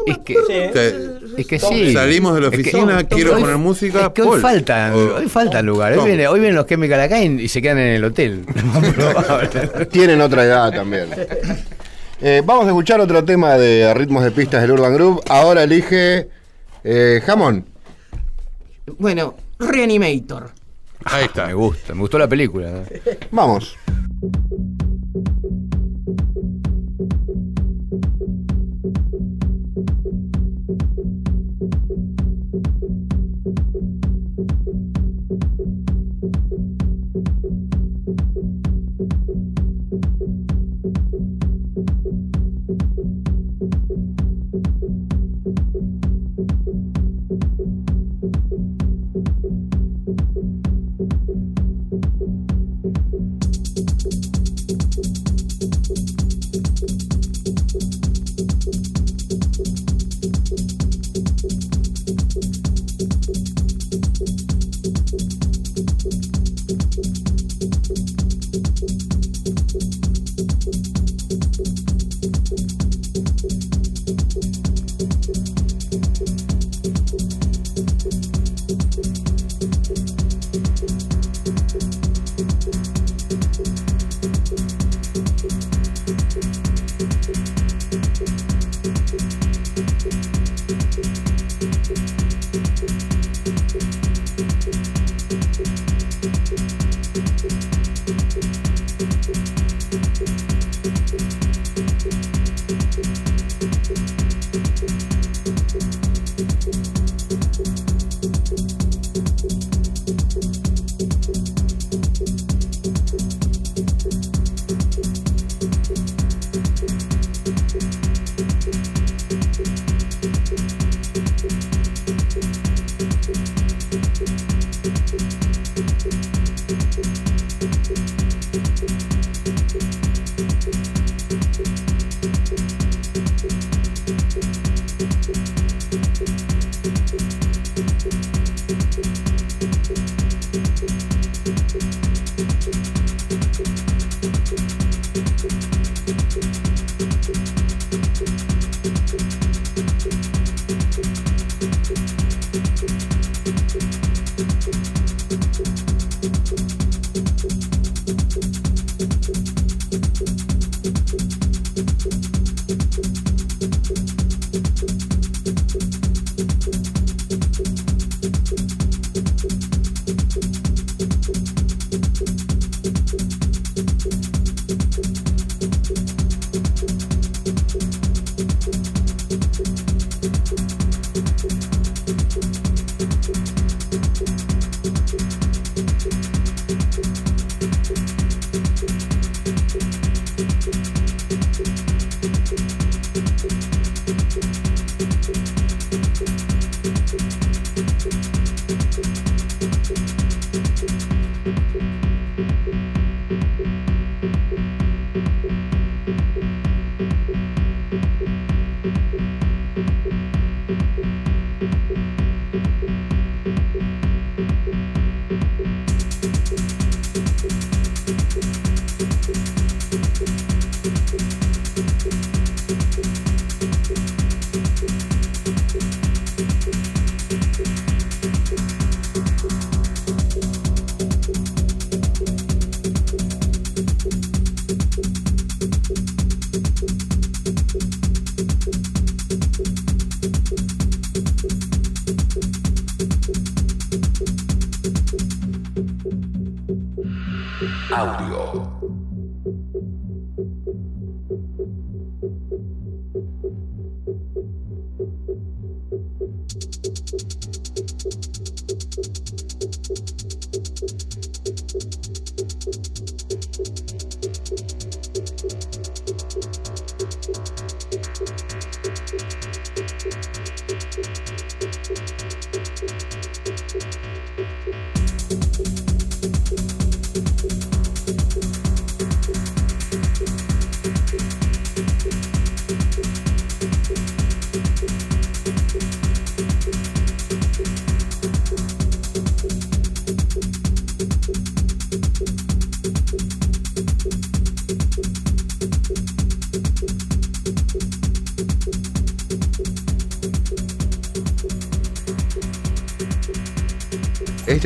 [0.08, 0.34] Es que,
[0.74, 1.94] Te- es que sí.
[1.94, 4.08] Salimos de la Es que- oficina, quiero hoy- poner música.
[4.08, 4.42] Es que hoy Paul.
[4.42, 5.66] faltan, O- hoy faltan
[6.06, 8.44] viene, hoy vienen los Chemical acá y, y se quedan en el hotel.
[9.92, 11.08] Tienen otra edad también.
[12.22, 15.22] Eh, vamos a escuchar otro tema de ritmos de pistas del Urban Group.
[15.30, 16.28] Ahora elige
[16.84, 17.66] eh, Jamón.
[18.98, 20.52] Bueno, Reanimator.
[21.06, 21.48] Ahí está.
[21.48, 22.84] me gusta, me gustó la película.
[22.90, 23.20] ¿eh?
[23.32, 23.78] Vamos.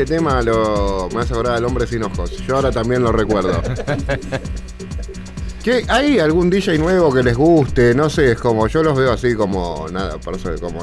[0.02, 2.32] Este tema lo, me hace acordar al hombre sin ojos.
[2.48, 3.62] Yo ahora también lo recuerdo.
[5.64, 7.94] ¿Qué, ¿Hay algún DJ nuevo que les guste?
[7.94, 10.18] No sé, es como yo los veo así como nada,
[10.60, 10.80] como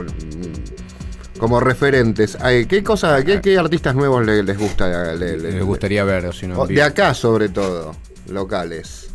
[1.38, 2.38] como referentes.
[2.40, 5.14] Ay, ¿Qué cosas, qué, qué artistas nuevos le- les gusta?
[5.14, 6.60] le- le- Me gustaría ver, o si no.
[6.60, 7.96] o en de acá sobre todo,
[8.28, 9.08] locales.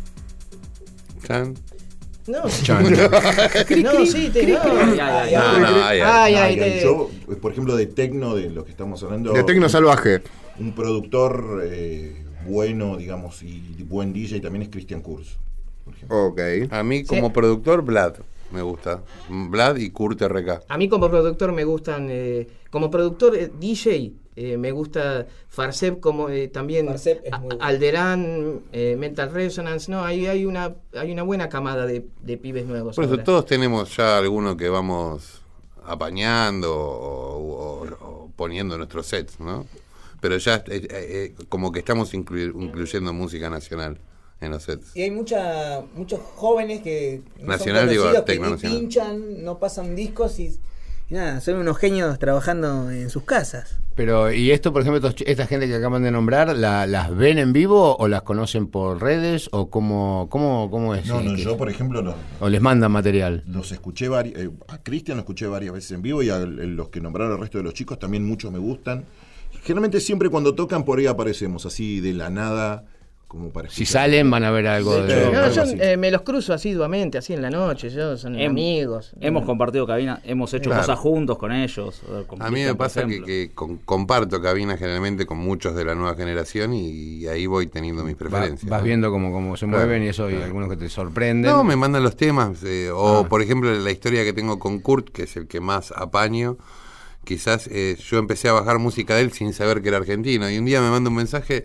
[1.26, 1.54] Chan.
[2.26, 2.82] No, Chan.
[3.82, 4.58] no, sí, te, no.
[5.82, 7.13] Ay, ay, ay.
[7.28, 9.32] Yo, por ejemplo, de tecno, de lo que estamos hablando.
[9.32, 10.22] De Tecno Salvaje.
[10.58, 15.36] Un productor eh, bueno, digamos, y buen DJ también es Christian Kurz.
[15.84, 16.26] por ejemplo.
[16.26, 16.40] Ok.
[16.70, 18.16] A mí como productor, Vlad
[18.50, 19.02] me gusta.
[19.28, 20.62] Vlad y Kurt RK.
[20.68, 26.00] A mí como productor me gustan, eh, como productor eh, DJ, eh, me gusta Farsep
[26.00, 27.64] como eh, también Farsep es muy bueno.
[27.64, 32.66] Alderán, eh, Mental Resonance, no, hay, hay una hay una buena camada de, de pibes
[32.66, 32.96] nuevos.
[32.96, 33.24] Por eso ahora.
[33.24, 35.43] todos tenemos ya alguno que vamos
[35.86, 39.66] apañando o, o- o poniendo en nuestros sets, ¿no?
[40.20, 43.98] Pero ya eh, eh, como que estamos inclu- incluyendo música nacional
[44.40, 44.96] en los sets.
[44.96, 48.78] Y hay mucha, muchos jóvenes que no Nacional, digo, que ni nacional.
[48.78, 50.58] pinchan, no pasan discos y,
[51.10, 53.78] y nada, son unos genios trabajando en sus casas.
[53.94, 57.38] Pero, ¿y esto, por ejemplo, estos esta gente que acaban de nombrar, la- las ven
[57.38, 61.06] en vivo o las conocen por redes o cómo, cómo, cómo es?
[61.06, 63.44] No, no, que- yo, por ejemplo, los, ¿O les mandan material?
[63.46, 64.40] los escuché varias.
[64.40, 67.34] eh, a Cristian lo escuché varias veces en vivo y a el- los que nombraron
[67.34, 69.04] el resto de los chicos también muchos me gustan.
[69.62, 72.84] Generalmente siempre cuando tocan por ahí aparecemos, así de la nada,
[73.34, 75.20] como para Si salen van a ver algo De de...
[75.22, 78.34] hecho, No, algo yo eh, me los cruzo asiduamente, así en la noche, yo son
[78.36, 79.12] Hem- amigos.
[79.20, 80.82] Hemos compartido cabina, hemos hecho Claro.
[80.82, 82.00] cosas juntos con ellos.
[82.28, 85.94] con A mí me pasa que, que con- comparto cabina generalmente con muchos de la
[85.94, 88.70] nueva generación y ahí voy teniendo mis Va- preferencias.
[88.70, 88.84] vas ¿no?
[88.86, 90.44] viendo cómo, cómo se Claro, mueven y eso, y claro.
[90.46, 91.50] algunos que te sorprenden.
[91.50, 92.62] No, me mandan los temas.
[92.64, 93.28] eh, o, Ah.
[93.28, 96.56] por ejemplo, la historia que tengo con Kurt, que es el que más apaño.
[97.24, 100.48] Quizás eh, yo empecé a bajar música de él sin saber que era argentino.
[100.50, 101.64] Y un día me manda un mensaje.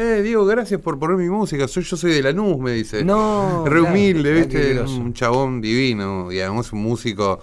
[0.00, 1.66] Eh, Diego, gracias por poner mi música.
[1.66, 3.04] Soy, yo soy de Lanús, me dice.
[3.04, 4.80] No, Re claro, humilde, ah, ¿viste?
[4.80, 6.28] Un chabón divino.
[6.28, 7.40] Además un músico,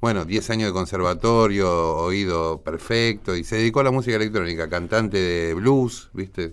[0.00, 3.36] bueno, 10 años de conservatorio, oído perfecto.
[3.36, 6.52] Y se dedicó a la música electrónica, cantante de blues, ¿viste?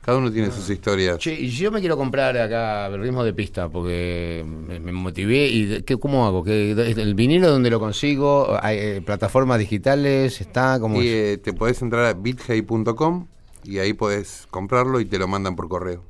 [0.00, 1.18] Cada uno tiene sus historias.
[1.18, 5.82] Che, y yo me quiero comprar acá el ritmo de pista porque me, motivé y
[5.82, 6.42] ¿qué, ¿cómo hago?
[6.42, 8.58] ¿Qué, ¿El vinilo dónde lo consigo?
[8.60, 10.40] ¿Hay eh, plataformas digitales?
[10.40, 10.80] ¿Está?
[10.80, 11.14] ¿Cómo Y es?
[11.14, 13.28] eh, te podés entrar a bithey.com
[13.66, 16.02] y ahí podés comprarlo y te lo mandan por correo.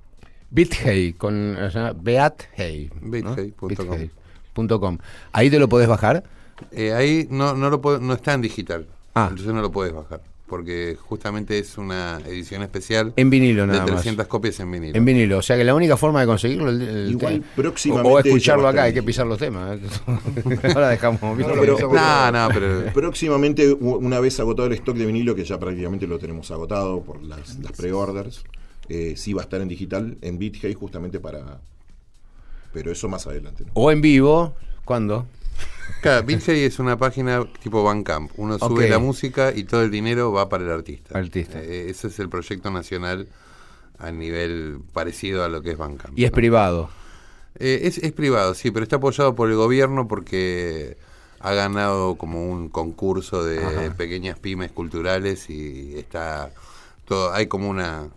[0.51, 2.91] BitHey, con o sea, Beat Hey.
[3.01, 3.11] ¿no?
[3.35, 3.99] BitHey.com.
[4.55, 4.99] BitHey.com.
[5.33, 6.25] Ahí te lo podés bajar.
[6.71, 8.87] Eh, ahí no, no, lo puedo- no está en digital.
[9.15, 9.27] Ah.
[9.31, 10.23] Entonces no lo puedes bajar.
[10.47, 13.95] Porque justamente es una edición especial En vinilo de nada más.
[13.97, 14.97] 300 copias en vinilo.
[14.97, 18.19] En vinilo, o sea que la única forma de conseguirlo el- el- Igual próximamente o,
[18.21, 19.79] escucharlo acá, hay que pisar los temas.
[19.81, 19.81] ¿eh?
[20.75, 21.21] Ahora dejamos.
[21.37, 25.59] No, pero- No, no, pero Próximamente, una vez agotado el stock de vinilo, que ya
[25.59, 28.45] prácticamente lo tenemos agotado por las, las pre-orders,
[28.89, 31.59] eh, sí va a estar en digital, en BitHey, justamente para.
[32.73, 33.65] Pero eso más adelante.
[33.65, 33.73] ¿no?
[33.75, 34.55] O en vivo,
[34.85, 35.27] ¿cuándo?
[36.03, 38.33] Claro, BitHey es una página tipo Bandcamp.
[38.37, 41.19] Uno sube la música y todo el dinero va para el artista.
[41.19, 41.61] Artista.
[41.61, 43.29] Eh, ese es el proyecto nacional
[43.99, 46.19] a nivel parecido a lo que es Bandcamp.
[46.19, 46.35] Y es ¿no?
[46.35, 46.91] privado.
[47.59, 50.99] Eh, es, es privado, sí, pero está apoyado por el gobierno porque
[51.41, 53.95] ha ganado como un concurso de Ajá.
[53.97, 56.51] pequeñas pymes culturales y está
[57.07, 58.09] todo, hay como una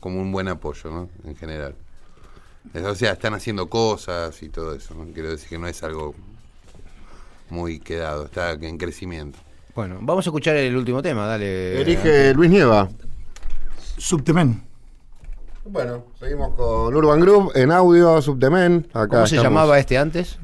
[0.00, 1.08] como un buen apoyo, ¿no?
[1.24, 1.74] En general.
[2.74, 5.06] O sea, están haciendo cosas y todo eso, ¿no?
[5.12, 6.14] Quiero decir que no es algo
[7.50, 9.38] muy quedado, está en crecimiento.
[9.74, 11.80] Bueno, vamos a escuchar el último tema, dale.
[11.80, 12.88] Elige Luis Nieva.
[13.98, 14.62] Subtemen.
[15.64, 18.86] Bueno, seguimos con Urban Group en audio, Subtemen.
[18.92, 19.52] Acá ¿Cómo se estamos.
[19.52, 20.38] llamaba este antes?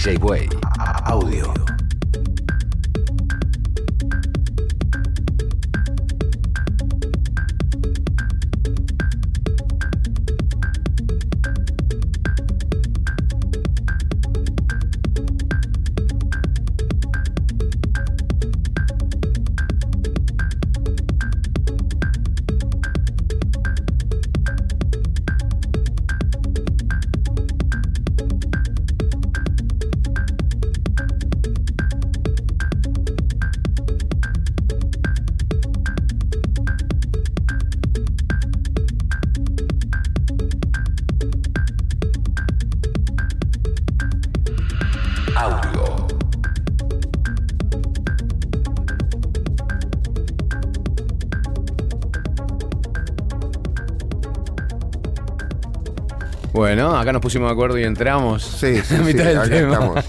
[0.00, 0.48] DJ Way,
[1.06, 1.59] audio.
[56.70, 58.44] Bueno, acá nos pusimos de acuerdo y entramos.
[58.44, 59.72] Sí, sí, a sí, mitad del acá tema.
[59.98, 60.04] estamos.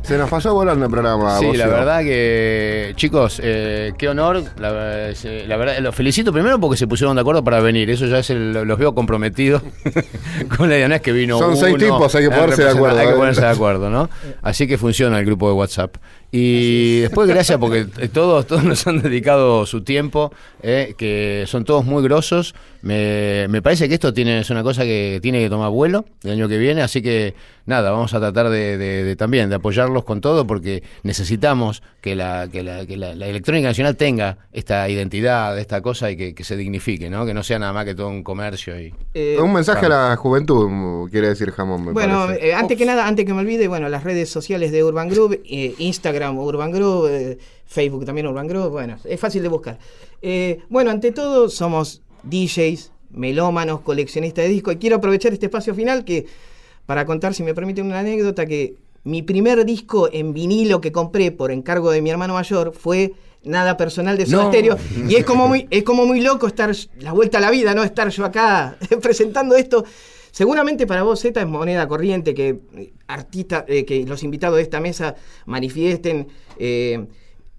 [0.00, 1.36] Se nos pasó volando el programa.
[1.38, 4.42] Sí, la verdad que, chicos, eh, qué honor.
[4.58, 7.90] La, se- la verdad, los felicito primero porque se pusieron de acuerdo para venir.
[7.90, 9.60] Eso ya es el- los veo comprometidos
[10.56, 10.88] con la idea.
[10.88, 13.16] No es que vino Son seis tipos, hay que ponerse de acuerdo, Hay que ¿eh?
[13.16, 14.08] ponerse de acuerdo, ¿no?
[14.40, 15.96] Así que funciona el grupo de WhatsApp.
[16.32, 20.32] Y después, gracias porque eh, todos, todos nos han dedicado su tiempo,
[20.62, 22.54] eh, que son todos muy grosos.
[22.82, 26.30] Me, me parece que esto tiene, es una cosa que tiene que tomar vuelo el
[26.32, 27.34] año que viene, así que
[27.66, 32.16] nada, vamos a tratar de, de- de también de apoyarlos con todo porque necesitamos que
[32.16, 36.34] la, que la, que la- la electrónica nacional tenga esta identidad, esta cosa y que,
[36.34, 37.26] que se dignifique, ¿no?
[37.26, 40.16] Que no sea nada más que todo un comercio y Eh, Un mensaje a la
[40.16, 43.90] juventud, quiere decir Jamón, me Bueno, eh, antes que nada, antes que me olvide, bueno,
[43.90, 45.74] las redes sociales de Urban Group, eh,
[46.20, 49.78] Instagram Urban Group, eh, Facebook también Urban Group, bueno, es fácil de buscar.
[50.20, 55.74] Eh, bueno, ante todo, somos DJs, melómanos, coleccionistas de discos, y quiero aprovechar este espacio
[55.74, 56.26] final que
[56.86, 58.74] para contar, si me permiten una anécdota, que
[59.04, 63.78] mi primer disco en vinilo que compré por encargo de mi hermano mayor fue Nada
[63.78, 64.48] personal de Soda No.
[64.50, 64.76] Stereo.
[65.08, 67.82] Y es como muy, es como muy loco estar la vuelta a la vida, ¿no?
[67.82, 69.82] Estar yo acá presentando esto.
[70.32, 74.62] Seguramente para vos Z es moneda corriente que eh, artistas, eh, que los invitados de
[74.62, 75.14] esta mesa
[75.46, 76.28] manifiesten
[76.58, 77.06] eh,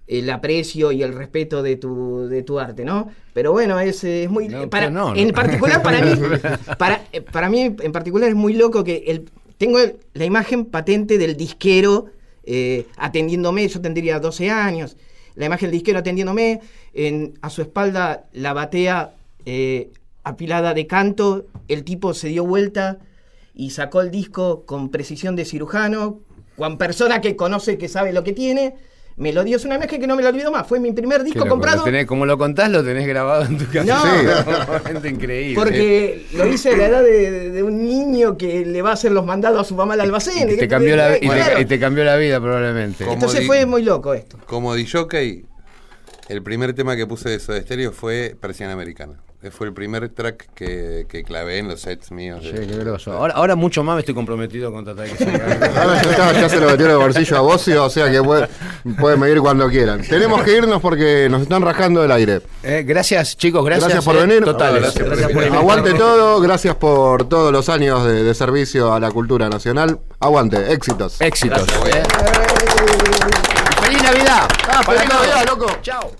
[0.07, 3.09] el aprecio y el respeto de tu, de tu arte, ¿no?
[3.33, 4.47] Pero bueno, es, es muy...
[4.49, 6.11] No, para- no, en particular para mí,
[6.77, 11.17] para, para mí en particular es muy loco que el, tengo el- la imagen patente
[11.17, 12.07] del disquero
[12.43, 14.97] eh, atendiéndome, yo tendría 12 años,
[15.35, 16.59] la imagen del disquero atendiéndome,
[16.93, 19.13] en, a su espalda la batea
[19.45, 19.91] eh,
[20.23, 22.99] apilada de canto, el tipo se dio vuelta
[23.53, 26.19] y sacó el disco con precisión de cirujano,
[26.57, 28.75] con persona que conoce, que sabe lo que tiene,
[29.17, 31.23] me lo dio, es una imagen que no me la olvido más, fue mi primer
[31.23, 31.85] disco comprado.
[31.85, 33.83] lo tenés- como lo contás, lo tenés grabado en tu casa.
[33.83, 34.65] No.
[34.65, 35.55] Realmente increíble.
[35.55, 39.11] Porque lo hice a la edad de, de un niño que le va a hacer
[39.11, 40.49] los mandados a su mamá al almacén.
[40.49, 41.59] Y te, cambió la, y te- Claro.
[41.61, 43.03] y te cambió la vida probablemente.
[43.03, 44.37] Como Entonces di- fue muy loco esto.
[44.47, 45.45] Como DJ,
[46.29, 49.19] el primer tema que puse de Soda Stereo fue Persiana Americana.
[49.49, 52.41] Fue el primer track que, que clavé en los sets míos.
[52.43, 53.11] Sí, de- qué groso.
[53.13, 55.23] Ahora, ahora mucho más me estoy comprometido con tratar de que.
[55.79, 58.21] Ahora ya, está, ya se lo metió en el bolsillo a Bocio, o sea que
[58.21, 58.47] puede-
[58.99, 60.01] pueden medir cuando quieran.
[60.03, 62.41] Tenemos que irnos porque nos están rajando el aire.
[62.61, 63.85] Eh, gracias, chicos, gracias.
[63.89, 64.43] Gracias, por eh, venir.
[64.45, 64.81] Totales.
[64.93, 65.57] Gracias por Gracias por.
[65.57, 69.99] Aguante todo, gracias por todos los años de, de servicio a la cultura nacional.
[70.19, 71.19] Aguante, éxitos.
[71.19, 71.65] Éxitos.
[71.65, 72.03] Gracias, eh.
[73.83, 74.47] ¡Feliz Navidad!
[74.69, 75.01] Ah, feliz.
[75.09, 75.65] Navidad, loco.
[75.81, 76.11] Chao.